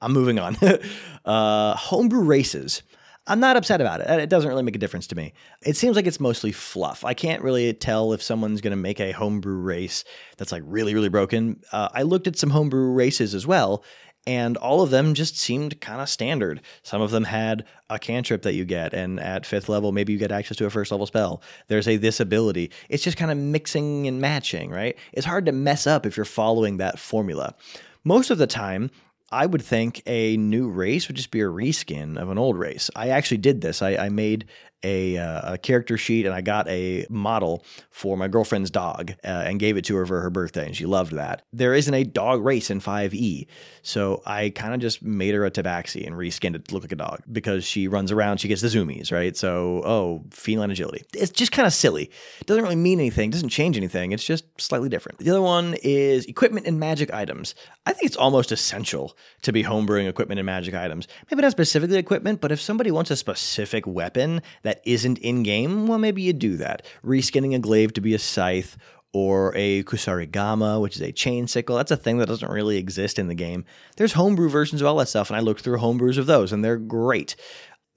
I'm 0.00 0.12
moving 0.12 0.38
on. 0.38 0.56
uh, 1.24 1.74
homebrew 1.76 2.22
races. 2.22 2.82
I'm 3.28 3.40
not 3.40 3.56
upset 3.56 3.80
about 3.80 4.00
it. 4.00 4.08
It 4.08 4.28
doesn't 4.28 4.48
really 4.48 4.62
make 4.62 4.76
a 4.76 4.78
difference 4.78 5.08
to 5.08 5.16
me. 5.16 5.32
It 5.62 5.76
seems 5.76 5.96
like 5.96 6.06
it's 6.06 6.20
mostly 6.20 6.52
fluff. 6.52 7.04
I 7.04 7.12
can't 7.12 7.42
really 7.42 7.72
tell 7.72 8.12
if 8.12 8.22
someone's 8.22 8.60
going 8.60 8.70
to 8.70 8.76
make 8.76 9.00
a 9.00 9.10
homebrew 9.10 9.58
race 9.58 10.04
that's 10.36 10.52
like 10.52 10.62
really, 10.64 10.94
really 10.94 11.08
broken. 11.08 11.60
Uh, 11.72 11.88
I 11.92 12.02
looked 12.02 12.28
at 12.28 12.36
some 12.36 12.50
homebrew 12.50 12.92
races 12.92 13.34
as 13.34 13.44
well, 13.44 13.82
and 14.28 14.56
all 14.56 14.80
of 14.80 14.90
them 14.90 15.14
just 15.14 15.36
seemed 15.36 15.80
kind 15.80 16.00
of 16.00 16.08
standard. 16.08 16.60
Some 16.84 17.02
of 17.02 17.10
them 17.10 17.24
had 17.24 17.64
a 17.90 17.98
cantrip 17.98 18.42
that 18.42 18.54
you 18.54 18.64
get, 18.64 18.92
and 18.94 19.18
at 19.18 19.44
fifth 19.44 19.68
level, 19.68 19.90
maybe 19.90 20.12
you 20.12 20.18
get 20.20 20.30
access 20.30 20.56
to 20.58 20.66
a 20.66 20.70
first 20.70 20.92
level 20.92 21.06
spell. 21.06 21.42
There's 21.66 21.88
a 21.88 21.96
this 21.96 22.20
ability. 22.20 22.70
It's 22.88 23.02
just 23.02 23.16
kind 23.16 23.32
of 23.32 23.38
mixing 23.38 24.06
and 24.06 24.20
matching, 24.20 24.70
right? 24.70 24.96
It's 25.12 25.26
hard 25.26 25.46
to 25.46 25.52
mess 25.52 25.86
up 25.86 26.06
if 26.06 26.16
you're 26.16 26.24
following 26.24 26.76
that 26.76 26.98
formula. 26.98 27.56
Most 28.04 28.30
of 28.30 28.38
the 28.38 28.46
time, 28.46 28.90
I 29.32 29.46
would 29.46 29.62
think 29.62 30.02
a 30.06 30.36
new 30.36 30.68
race 30.68 31.08
would 31.08 31.16
just 31.16 31.32
be 31.32 31.40
a 31.40 31.46
reskin 31.46 32.16
of 32.16 32.30
an 32.30 32.38
old 32.38 32.56
race. 32.56 32.90
I 32.94 33.08
actually 33.08 33.38
did 33.38 33.60
this. 33.60 33.82
I, 33.82 33.96
I 33.96 34.08
made 34.08 34.46
a, 34.82 35.16
uh, 35.16 35.54
a, 35.54 35.58
character 35.58 35.96
sheet 35.96 36.26
and 36.26 36.34
I 36.34 36.40
got 36.40 36.68
a 36.68 37.06
model 37.08 37.64
for 37.90 38.16
my 38.16 38.28
girlfriend's 38.28 38.70
dog 38.70 39.12
uh, 39.24 39.26
and 39.26 39.58
gave 39.58 39.76
it 39.76 39.84
to 39.86 39.96
her 39.96 40.06
for 40.06 40.20
her 40.20 40.30
birthday, 40.30 40.66
and 40.66 40.76
she 40.76 40.86
loved 40.86 41.12
that. 41.12 41.42
There 41.52 41.74
isn't 41.74 41.92
a 41.92 42.04
dog 42.04 42.44
race 42.44 42.70
in 42.70 42.80
5e, 42.80 43.46
so 43.82 44.22
I 44.26 44.50
kind 44.50 44.74
of 44.74 44.80
just 44.80 45.02
made 45.02 45.34
her 45.34 45.44
a 45.44 45.50
tabaxi 45.50 46.06
and 46.06 46.14
reskinned 46.14 46.54
it 46.54 46.68
to 46.68 46.74
look 46.74 46.84
like 46.84 46.92
a 46.92 46.96
dog 46.96 47.22
because 47.30 47.64
she 47.64 47.88
runs 47.88 48.12
around, 48.12 48.38
she 48.38 48.48
gets 48.48 48.60
the 48.60 48.68
zoomies, 48.68 49.10
right? 49.10 49.36
So, 49.36 49.82
oh, 49.84 50.24
feline 50.30 50.70
agility. 50.70 51.04
It's 51.14 51.30
just 51.30 51.52
kind 51.52 51.66
of 51.66 51.72
silly. 51.72 52.10
It 52.40 52.46
doesn't 52.46 52.62
really 52.62 52.76
mean 52.76 53.00
anything, 53.00 53.30
doesn't 53.30 53.48
change 53.48 53.76
anything. 53.76 54.12
It's 54.12 54.24
just 54.24 54.44
slightly 54.60 54.88
different. 54.88 55.18
The 55.18 55.30
other 55.30 55.42
one 55.42 55.74
is 55.82 56.26
equipment 56.26 56.66
and 56.66 56.78
magic 56.78 57.12
items. 57.12 57.54
I 57.86 57.92
think 57.92 58.06
it's 58.06 58.16
almost 58.16 58.52
essential 58.52 59.16
to 59.42 59.52
be 59.52 59.62
homebrewing 59.62 60.08
equipment 60.08 60.38
and 60.38 60.46
magic 60.46 60.74
items. 60.74 61.08
Maybe 61.30 61.42
not 61.42 61.52
specifically 61.52 61.98
equipment, 61.98 62.40
but 62.40 62.52
if 62.52 62.60
somebody 62.60 62.90
wants 62.90 63.10
a 63.10 63.16
specific 63.16 63.86
weapon 63.86 64.42
that 64.66 64.82
isn't 64.84 65.18
in 65.18 65.44
game, 65.44 65.86
well, 65.86 65.98
maybe 65.98 66.22
you 66.22 66.32
do 66.32 66.56
that. 66.56 66.84
Reskinning 67.04 67.54
a 67.54 67.60
glaive 67.60 67.92
to 67.94 68.00
be 68.00 68.14
a 68.14 68.18
scythe 68.18 68.76
or 69.12 69.52
a 69.54 69.84
kusarigama, 69.84 70.80
which 70.80 70.96
is 70.96 71.02
a 71.02 71.12
chain 71.12 71.46
sickle. 71.46 71.76
That's 71.76 71.92
a 71.92 71.96
thing 71.96 72.18
that 72.18 72.26
doesn't 72.26 72.50
really 72.50 72.76
exist 72.76 73.18
in 73.18 73.28
the 73.28 73.34
game. 73.34 73.64
There's 73.96 74.14
homebrew 74.14 74.48
versions 74.48 74.80
of 74.80 74.88
all 74.88 74.96
that 74.96 75.08
stuff, 75.08 75.30
and 75.30 75.36
I 75.36 75.40
looked 75.40 75.60
through 75.60 75.78
homebrews 75.78 76.18
of 76.18 76.26
those, 76.26 76.52
and 76.52 76.64
they're 76.64 76.76
great. 76.76 77.36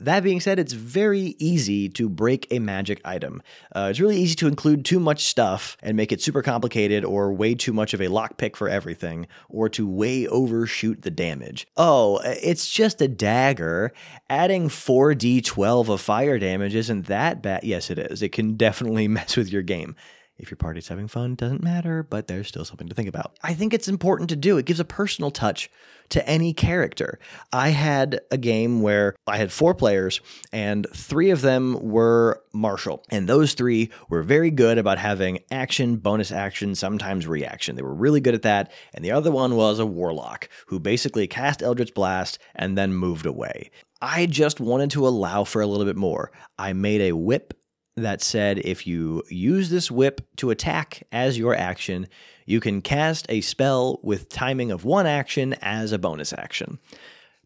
That 0.01 0.23
being 0.23 0.39
said, 0.39 0.59
it's 0.59 0.71
very 0.71 1.35
easy 1.39 1.89
to 1.89 2.07
break 2.07 2.47
a 2.51 2.59
magic 2.59 3.01
item. 3.03 3.41
Uh, 3.75 3.87
it's 3.89 3.99
really 3.99 4.17
easy 4.17 4.35
to 4.35 4.47
include 4.47 4.85
too 4.85 4.99
much 4.99 5.25
stuff 5.25 5.75
and 5.81 5.97
make 5.97 6.13
it 6.13 6.21
super 6.21 6.41
complicated 6.41 7.03
or 7.03 7.33
way 7.33 7.53
too 7.53 7.73
much 7.73 7.93
of 7.93 7.99
a 7.99 8.07
lockpick 8.07 8.55
for 8.55 8.69
everything, 8.69 9.27
or 9.49 9.67
to 9.69 9.85
way 9.85 10.25
overshoot 10.27 11.01
the 11.01 11.11
damage. 11.11 11.67
Oh, 11.75 12.21
it's 12.23 12.69
just 12.69 13.01
a 13.01 13.09
dagger. 13.09 13.91
Adding 14.29 14.69
4d12 14.69 15.89
of 15.89 15.99
fire 15.99 16.39
damage 16.39 16.75
isn't 16.75 17.07
that 17.07 17.41
bad. 17.41 17.65
Yes, 17.65 17.89
it 17.89 17.99
is. 17.99 18.21
It 18.21 18.31
can 18.31 18.53
definitely 18.57 19.09
mess 19.09 19.35
with 19.35 19.51
your 19.51 19.63
game. 19.63 19.97
If 20.37 20.49
your 20.49 20.55
party's 20.55 20.87
having 20.87 21.09
fun, 21.09 21.35
doesn't 21.35 21.61
matter, 21.61 22.01
but 22.01 22.27
there's 22.27 22.47
still 22.47 22.63
something 22.63 22.87
to 22.87 22.95
think 22.95 23.09
about. 23.09 23.35
I 23.43 23.53
think 23.53 23.73
it's 23.73 23.89
important 23.89 24.29
to 24.29 24.37
do. 24.37 24.57
It 24.57 24.65
gives 24.65 24.79
a 24.79 24.85
personal 24.85 25.31
touch 25.31 25.69
to 26.09 26.27
any 26.27 26.53
character. 26.53 27.19
I 27.53 27.69
had 27.69 28.21
a 28.31 28.37
game 28.37 28.81
where 28.81 29.15
I 29.27 29.37
had 29.37 29.51
four 29.51 29.73
players, 29.73 30.21
and 30.51 30.87
three 30.93 31.29
of 31.29 31.41
them 31.41 31.77
were 31.81 32.41
martial. 32.53 33.03
And 33.09 33.27
those 33.27 33.53
three 33.53 33.91
were 34.09 34.23
very 34.23 34.51
good 34.51 34.77
about 34.77 34.97
having 34.97 35.39
action, 35.51 35.97
bonus 35.97 36.31
action, 36.31 36.75
sometimes 36.75 37.27
reaction. 37.27 37.75
They 37.75 37.81
were 37.81 37.93
really 37.93 38.21
good 38.21 38.33
at 38.33 38.41
that. 38.43 38.71
And 38.93 39.03
the 39.03 39.11
other 39.11 39.31
one 39.31 39.55
was 39.55 39.79
a 39.79 39.85
warlock 39.85 40.49
who 40.67 40.79
basically 40.79 41.27
cast 41.27 41.61
Eldritch 41.61 41.93
Blast 41.93 42.39
and 42.55 42.77
then 42.77 42.93
moved 42.93 43.25
away. 43.25 43.71
I 44.01 44.27
just 44.27 44.61
wanted 44.61 44.91
to 44.91 45.07
allow 45.07 45.43
for 45.43 45.61
a 45.61 45.67
little 45.67 45.85
bit 45.85 45.97
more. 45.97 46.31
I 46.57 46.71
made 46.71 47.01
a 47.01 47.15
whip 47.15 47.53
that 47.95 48.21
said 48.21 48.59
if 48.59 48.87
you 48.87 49.23
use 49.29 49.69
this 49.69 49.91
whip 49.91 50.21
to 50.37 50.49
attack 50.49 51.03
as 51.11 51.37
your 51.37 51.55
action, 51.55 52.07
you 52.45 52.59
can 52.59 52.81
cast 52.81 53.25
a 53.29 53.41
spell 53.41 53.99
with 54.03 54.29
timing 54.29 54.71
of 54.71 54.85
one 54.85 55.05
action 55.05 55.53
as 55.61 55.91
a 55.91 55.99
bonus 55.99 56.33
action. 56.33 56.79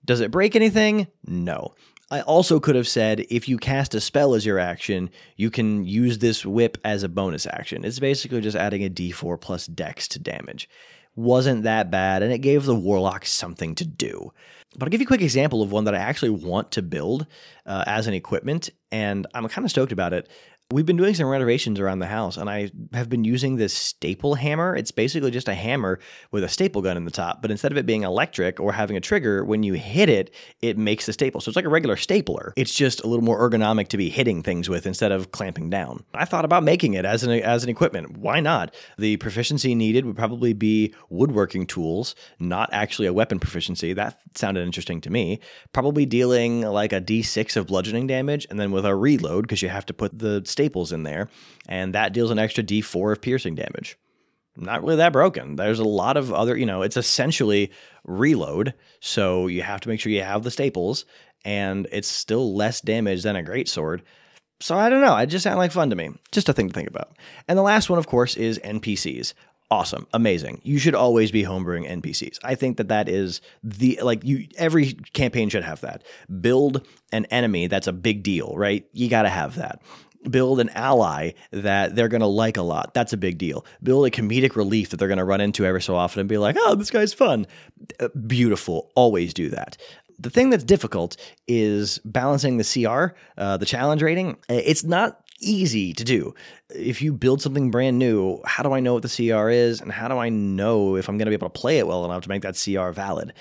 Does 0.06 0.22
it 0.22 0.32
break 0.32 0.56
anything? 0.56 1.08
No. 1.26 1.74
I 2.12 2.22
also 2.22 2.60
could 2.60 2.76
have 2.76 2.88
said 2.88 3.26
if 3.30 3.50
you 3.50 3.58
cast 3.58 3.96
a 3.96 4.02
spell 4.02 4.36
as 4.36 4.46
your 4.46 4.60
action, 4.60 5.10
you 5.36 5.50
can 5.50 5.84
use 5.84 6.20
this 6.20 6.46
whip 6.46 6.78
as 6.84 7.02
a 7.02 7.10
bonus 7.10 7.48
action. 7.48 7.84
It's 7.84 8.00
basically 8.00 8.42
just 8.42 8.58
adding 8.58 8.84
a 8.84 8.90
d4 8.90 9.42
plus 9.42 9.66
dex 9.66 10.08
to 10.10 10.20
damage. 10.20 10.70
Wasn't 11.16 11.64
that 11.64 11.90
bad, 11.92 12.24
and 12.24 12.32
it 12.32 12.40
gave 12.40 12.66
the 12.66 12.76
warlock 12.76 13.26
something 13.26 13.76
to 13.76 13.86
do. 13.86 14.32
But 14.78 14.88
I'll 14.88 14.90
give 14.90 15.02
you 15.02 15.06
a 15.06 15.08
quick 15.08 15.22
example 15.22 15.62
of 15.62 15.72
one 15.72 15.86
that 15.86 15.96
I 15.96 16.00
actually 16.00 16.32
want 16.32 16.72
to 16.72 16.82
build 16.82 17.28
uh, 17.66 17.84
as 17.86 18.08
an 18.08 18.14
equipment, 18.14 18.70
and 18.92 19.28
I'm 19.34 19.48
kind 19.48 19.66
of 19.66 19.72
stoked 19.72 19.92
about 19.92 20.14
it. 20.14 20.30
We've 20.74 20.88
been 20.88 20.98
doing 20.98 21.14
some 21.14 21.28
renovations 21.28 21.80
around 21.80 22.00
the 22.00 22.08
house, 22.08 22.36
and 22.36 22.50
I 22.50 22.72
have 22.94 23.08
been 23.08 23.24
using 23.24 23.58
this 23.58 23.76
staple 23.76 24.34
hammer. 24.34 24.76
It's 24.76 24.90
basically 24.90 25.30
just 25.30 25.48
a 25.48 25.54
hammer 25.54 26.00
with 26.32 26.44
a 26.44 26.50
staple 26.50 26.82
gun 26.82 26.98
in 26.98 27.06
the 27.06 27.12
top, 27.12 27.44
but 27.44 27.52
instead 27.52 27.72
of 27.72 27.78
it 27.78 27.86
being 27.86 28.02
electric 28.02 28.60
or 28.60 28.74
having 28.74 28.98
a 28.98 29.00
trigger, 29.00 29.46
when 29.46 29.62
you 29.62 29.74
hit 29.74 30.10
it, 30.10 30.34
it 30.64 30.76
makes 30.76 31.06
the 31.06 31.14
staple. 31.14 31.42
So 31.42 31.50
it's 31.50 31.56
like 31.56 31.66
a 31.66 31.70
regular 31.70 31.96
stapler. 31.96 32.54
It's 32.58 32.74
just 32.74 33.04
a 33.04 33.08
little 33.08 33.24
more 33.24 33.48
ergonomic 33.48 33.90
to 33.90 33.98
be 33.98 34.10
hitting 34.10 34.42
things 34.42 34.68
with 34.68 34.88
instead 34.88 35.12
of 35.12 35.30
clamping 35.30 35.70
down. 35.70 36.06
I 36.16 36.26
thought 36.26 36.44
about 36.44 36.64
making 36.64 36.96
it 36.96 37.06
as 37.06 37.24
an 37.24 37.30
as 37.30 37.64
an 37.64 37.70
equipment. 37.70 38.18
Why 38.18 38.40
not? 38.40 38.74
The 38.98 39.18
proficiency 39.18 39.76
needed 39.76 40.08
would 40.08 40.16
probably 40.16 40.54
be 40.54 40.96
woodworking 41.12 41.68
tools, 41.68 42.16
not 42.40 42.70
actually 42.74 43.06
a 43.06 43.14
weapon 43.14 43.38
proficiency. 43.38 43.94
That 43.94 44.20
sounded 44.34 44.66
interesting 44.66 45.02
to 45.02 45.12
me. 45.12 45.40
Probably 45.72 46.08
dealing 46.08 46.62
like 46.62 46.94
a 46.94 47.00
d6 47.00 47.58
of 47.58 47.68
bludgeoning 47.68 48.08
damage, 48.08 48.48
and 48.50 48.60
then 48.60 48.72
with 48.72 48.88
a 48.88 48.96
reload 48.96 49.44
because 49.44 49.62
you 49.62 49.70
have 49.70 49.86
to 49.86 49.94
put 49.94 50.18
the 50.18 50.42
staples 50.64 50.92
in 50.94 51.04
there, 51.04 51.30
and 51.68 51.94
that 51.94 52.14
deals 52.14 52.32
an 52.32 52.40
extra 52.40 52.64
d4 52.64 53.12
of 53.12 53.22
piercing 53.22 53.56
damage. 53.56 53.98
Not 54.56 54.82
really 54.82 54.98
that 54.98 55.12
broken. 55.12 55.56
There's 55.56 55.80
a 55.80 55.84
lot 55.84 56.16
of 56.16 56.32
other, 56.32 56.56
you 56.56 56.66
know, 56.66 56.84
it's 56.84 56.96
essentially 56.96 57.72
reload, 58.06 58.74
so 59.00 59.48
you 59.48 59.62
have 59.64 59.82
to 59.82 59.90
make 59.90 60.00
sure 60.00 60.12
you 60.12 60.22
have 60.22 60.44
the 60.44 60.52
staples, 60.52 61.06
and 61.44 61.88
it's 61.92 62.08
still 62.08 62.56
less 62.56 62.80
damage 62.80 63.24
than 63.24 63.36
a 63.36 63.44
greatsword. 63.44 64.02
So 64.62 64.78
I 64.78 64.90
don't 64.90 65.02
know. 65.02 65.18
It 65.18 65.28
just 65.28 65.44
sounded 65.44 65.58
like 65.58 65.72
fun 65.74 65.90
to 65.90 65.96
me. 65.96 66.12
Just 66.32 66.48
a 66.48 66.54
thing 66.54 66.70
to 66.70 66.74
think 66.74 66.88
about. 66.88 67.18
And 67.50 67.58
the 67.58 67.64
last 67.64 67.90
one, 67.90 68.00
of 68.00 68.08
course, 68.08 68.38
is 68.38 68.60
NPCs 68.60 69.34
awesome 69.74 70.06
amazing 70.14 70.62
you 70.64 70.78
should 70.78 70.94
always 70.94 71.32
be 71.32 71.42
homebrewing 71.42 71.90
npcs 71.90 72.38
i 72.44 72.54
think 72.54 72.78
that 72.78 72.90
that 72.90 73.10
is 73.10 73.42
the 73.64 74.00
like 74.04 74.24
you 74.24 74.48
every 74.56 74.94
campaign 75.14 75.50
should 75.50 75.64
have 75.64 75.82
that 75.82 76.04
build 76.42 76.86
an 77.12 77.26
enemy 77.26 77.66
that's 77.66 77.88
a 77.88 77.94
big 77.94 78.22
deal 78.22 78.54
right 78.56 78.86
you 78.92 79.10
got 79.10 79.24
to 79.24 79.30
have 79.30 79.56
that 79.56 79.82
build 80.30 80.60
an 80.60 80.70
ally 80.70 81.32
that 81.52 81.96
they're 81.96 82.08
going 82.08 82.22
to 82.22 82.28
like 82.28 82.58
a 82.58 82.62
lot 82.62 82.94
that's 82.94 83.14
a 83.14 83.18
big 83.18 83.38
deal 83.38 83.66
build 83.82 84.06
a 84.06 84.10
comedic 84.10 84.56
relief 84.56 84.90
that 84.90 84.98
they're 84.98 85.08
going 85.08 85.18
to 85.18 85.24
run 85.24 85.42
into 85.42 85.66
every 85.66 85.82
so 85.82 85.96
often 85.96 86.20
and 86.20 86.30
be 86.30 86.38
like 86.38 86.56
oh 86.60 86.76
this 86.76 86.90
guy's 86.90 87.14
fun 87.14 87.46
Uh, 88.00 88.08
beautiful 88.28 88.92
always 88.96 89.34
do 89.34 89.50
that 89.50 89.78
the 90.20 90.30
thing 90.30 90.50
that's 90.50 90.64
difficult 90.64 91.18
is 91.48 92.00
balancing 92.06 92.58
the 92.58 92.64
CR, 92.64 93.16
uh, 93.38 93.58
the 93.58 93.66
challenge 93.66 94.02
rating. 94.02 94.38
Uh, 94.50 94.62
It's 94.64 94.84
not 94.84 95.20
easy 95.42 95.92
to 95.94 96.04
do. 96.04 96.34
If 96.70 97.02
you 97.02 97.14
build 97.14 97.42
something 97.42 97.72
brand 97.72 98.00
new, 98.00 98.40
how 98.46 98.64
do 98.64 98.72
I 98.74 98.80
know 98.80 98.94
what 98.94 99.04
the 99.04 99.10
CR 99.10 99.50
is? 99.50 99.82
And 99.82 99.92
how 99.92 100.08
do 100.08 100.18
I 100.18 100.30
know 100.30 100.96
if 100.96 101.10
I'm 101.10 101.18
going 101.18 101.26
to 101.26 101.32
be 101.32 101.36
able 101.36 101.50
to 101.50 101.60
play 101.60 101.80
it 101.80 101.88
well 101.88 102.06
enough 102.06 102.24
to 102.24 102.30
make 102.30 102.44
that 102.44 102.62
CR 102.64 102.92
valid? 102.92 103.34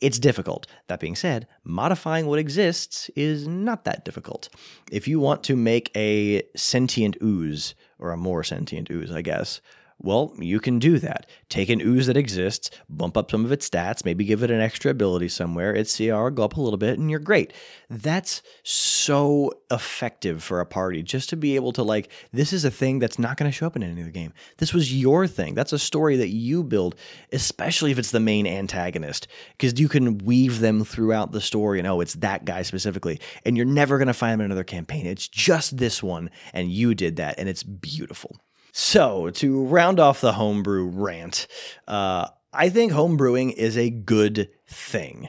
It's 0.00 0.18
difficult. 0.18 0.66
That 0.86 1.00
being 1.00 1.16
said, 1.16 1.46
modifying 1.62 2.26
what 2.26 2.38
exists 2.38 3.10
is 3.16 3.46
not 3.46 3.84
that 3.84 4.04
difficult. 4.04 4.48
If 4.90 5.06
you 5.06 5.20
want 5.20 5.44
to 5.44 5.56
make 5.56 5.90
a 5.94 6.42
sentient 6.56 7.16
ooze, 7.22 7.74
or 7.98 8.12
a 8.12 8.16
more 8.16 8.42
sentient 8.42 8.90
ooze, 8.90 9.10
I 9.10 9.20
guess, 9.20 9.60
well, 10.02 10.32
you 10.38 10.60
can 10.60 10.78
do 10.78 10.98
that. 10.98 11.26
Take 11.48 11.68
an 11.68 11.82
ooze 11.82 12.06
that 12.06 12.16
exists, 12.16 12.70
bump 12.88 13.16
up 13.16 13.30
some 13.30 13.44
of 13.44 13.52
its 13.52 13.68
stats, 13.68 14.04
maybe 14.04 14.24
give 14.24 14.42
it 14.42 14.50
an 14.50 14.60
extra 14.60 14.90
ability 14.90 15.28
somewhere, 15.28 15.74
its 15.74 15.96
CR 15.96 16.30
go 16.30 16.42
up 16.42 16.56
a 16.56 16.60
little 16.60 16.78
bit, 16.78 16.98
and 16.98 17.10
you're 17.10 17.20
great. 17.20 17.52
That's 17.90 18.40
so 18.62 19.52
effective 19.70 20.42
for 20.42 20.60
a 20.60 20.66
party 20.66 21.02
just 21.02 21.28
to 21.30 21.36
be 21.36 21.54
able 21.54 21.72
to, 21.72 21.82
like, 21.82 22.10
this 22.32 22.52
is 22.52 22.64
a 22.64 22.70
thing 22.70 22.98
that's 22.98 23.18
not 23.18 23.36
going 23.36 23.50
to 23.50 23.54
show 23.54 23.66
up 23.66 23.76
in 23.76 23.82
any 23.82 24.00
other 24.00 24.10
game. 24.10 24.32
This 24.56 24.72
was 24.72 24.94
your 24.94 25.26
thing. 25.26 25.54
That's 25.54 25.72
a 25.72 25.78
story 25.78 26.16
that 26.16 26.28
you 26.28 26.64
build, 26.64 26.94
especially 27.32 27.90
if 27.90 27.98
it's 27.98 28.10
the 28.10 28.20
main 28.20 28.46
antagonist, 28.46 29.28
because 29.58 29.78
you 29.78 29.88
can 29.88 30.18
weave 30.18 30.60
them 30.60 30.84
throughout 30.84 31.32
the 31.32 31.40
story 31.40 31.78
and, 31.78 31.86
oh, 31.86 32.00
it's 32.00 32.14
that 32.14 32.44
guy 32.46 32.62
specifically. 32.62 33.20
And 33.44 33.56
you're 33.56 33.66
never 33.66 33.98
going 33.98 34.08
to 34.08 34.14
find 34.14 34.32
them 34.32 34.40
in 34.40 34.46
another 34.46 34.64
campaign. 34.64 35.06
It's 35.06 35.28
just 35.28 35.76
this 35.76 36.02
one, 36.02 36.30
and 36.54 36.72
you 36.72 36.94
did 36.94 37.16
that, 37.16 37.38
and 37.38 37.48
it's 37.48 37.62
beautiful. 37.62 38.36
So, 38.72 39.30
to 39.30 39.64
round 39.64 39.98
off 39.98 40.20
the 40.20 40.32
homebrew 40.32 40.86
rant, 40.86 41.46
uh, 41.88 42.28
I 42.52 42.68
think 42.68 42.92
homebrewing 42.92 43.52
is 43.54 43.76
a 43.76 43.90
good 43.90 44.50
thing. 44.66 45.28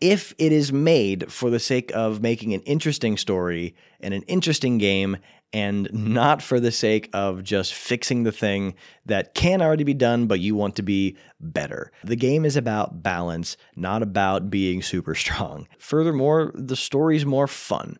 If 0.00 0.34
it 0.38 0.52
is 0.52 0.72
made 0.72 1.30
for 1.30 1.48
the 1.50 1.60
sake 1.60 1.92
of 1.94 2.20
making 2.20 2.54
an 2.54 2.62
interesting 2.62 3.16
story 3.16 3.76
and 4.00 4.12
an 4.12 4.22
interesting 4.22 4.78
game, 4.78 5.18
and 5.52 5.88
not 5.92 6.40
for 6.40 6.58
the 6.58 6.72
sake 6.72 7.10
of 7.12 7.42
just 7.42 7.74
fixing 7.74 8.22
the 8.22 8.32
thing 8.32 8.74
that 9.04 9.34
can 9.34 9.60
already 9.60 9.84
be 9.84 9.94
done, 9.94 10.26
but 10.26 10.40
you 10.40 10.54
want 10.54 10.76
to 10.76 10.82
be 10.82 11.16
better. 11.40 11.92
The 12.04 12.16
game 12.16 12.44
is 12.44 12.56
about 12.56 13.02
balance, 13.02 13.56
not 13.76 14.02
about 14.02 14.50
being 14.50 14.82
super 14.82 15.14
strong. 15.14 15.68
Furthermore, 15.78 16.52
the 16.54 16.76
story's 16.76 17.26
more 17.26 17.46
fun. 17.46 17.98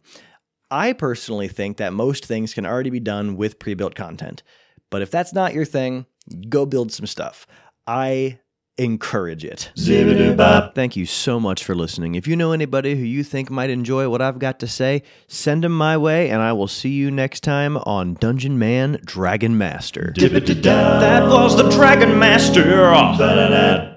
I 0.70 0.94
personally 0.94 1.48
think 1.48 1.76
that 1.76 1.92
most 1.92 2.24
things 2.24 2.54
can 2.54 2.64
already 2.64 2.88
be 2.88 3.00
done 3.00 3.36
with 3.36 3.58
pre 3.58 3.74
built 3.74 3.94
content. 3.94 4.42
But 4.92 5.02
if 5.02 5.11
that's 5.11 5.33
not 5.33 5.55
your 5.55 5.64
thing, 5.64 6.07
go 6.48 6.66
build 6.66 6.92
some 6.92 7.07
stuff. 7.07 7.48
I 7.87 8.38
encourage 8.78 9.44
it. 9.44 9.70
Thank 10.74 10.96
you 10.96 11.07
so 11.07 11.40
much 11.40 11.64
for 11.64 11.74
listening. 11.74 12.14
If 12.14 12.26
you 12.28 12.37
know 12.37 12.52
anybody 12.52 12.94
who 12.94 13.05
you 13.05 13.24
think 13.24 13.50
might 13.50 13.70
enjoy 13.70 14.09
what 14.09 14.22
I've 14.22 14.38
got 14.38 14.61
to 14.61 14.68
say, 14.68 15.02
send 15.28 15.64
them 15.64 15.72
my 15.72 15.96
way, 15.96 16.31
and 16.31 16.40
I 16.40 16.52
will 16.52 16.68
see 16.68 16.90
you 16.90 17.11
next 17.11 17.40
time 17.40 17.76
on 17.78 18.14
Dungeon 18.14 18.59
Man 18.59 19.00
Dragon 19.05 19.59
Master. 19.59 20.12
That 20.16 21.24
was 21.28 21.57
the 21.57 21.68
Dragon 21.70 22.18
Master. 22.18 22.62
Ba-da-da. 22.62 23.91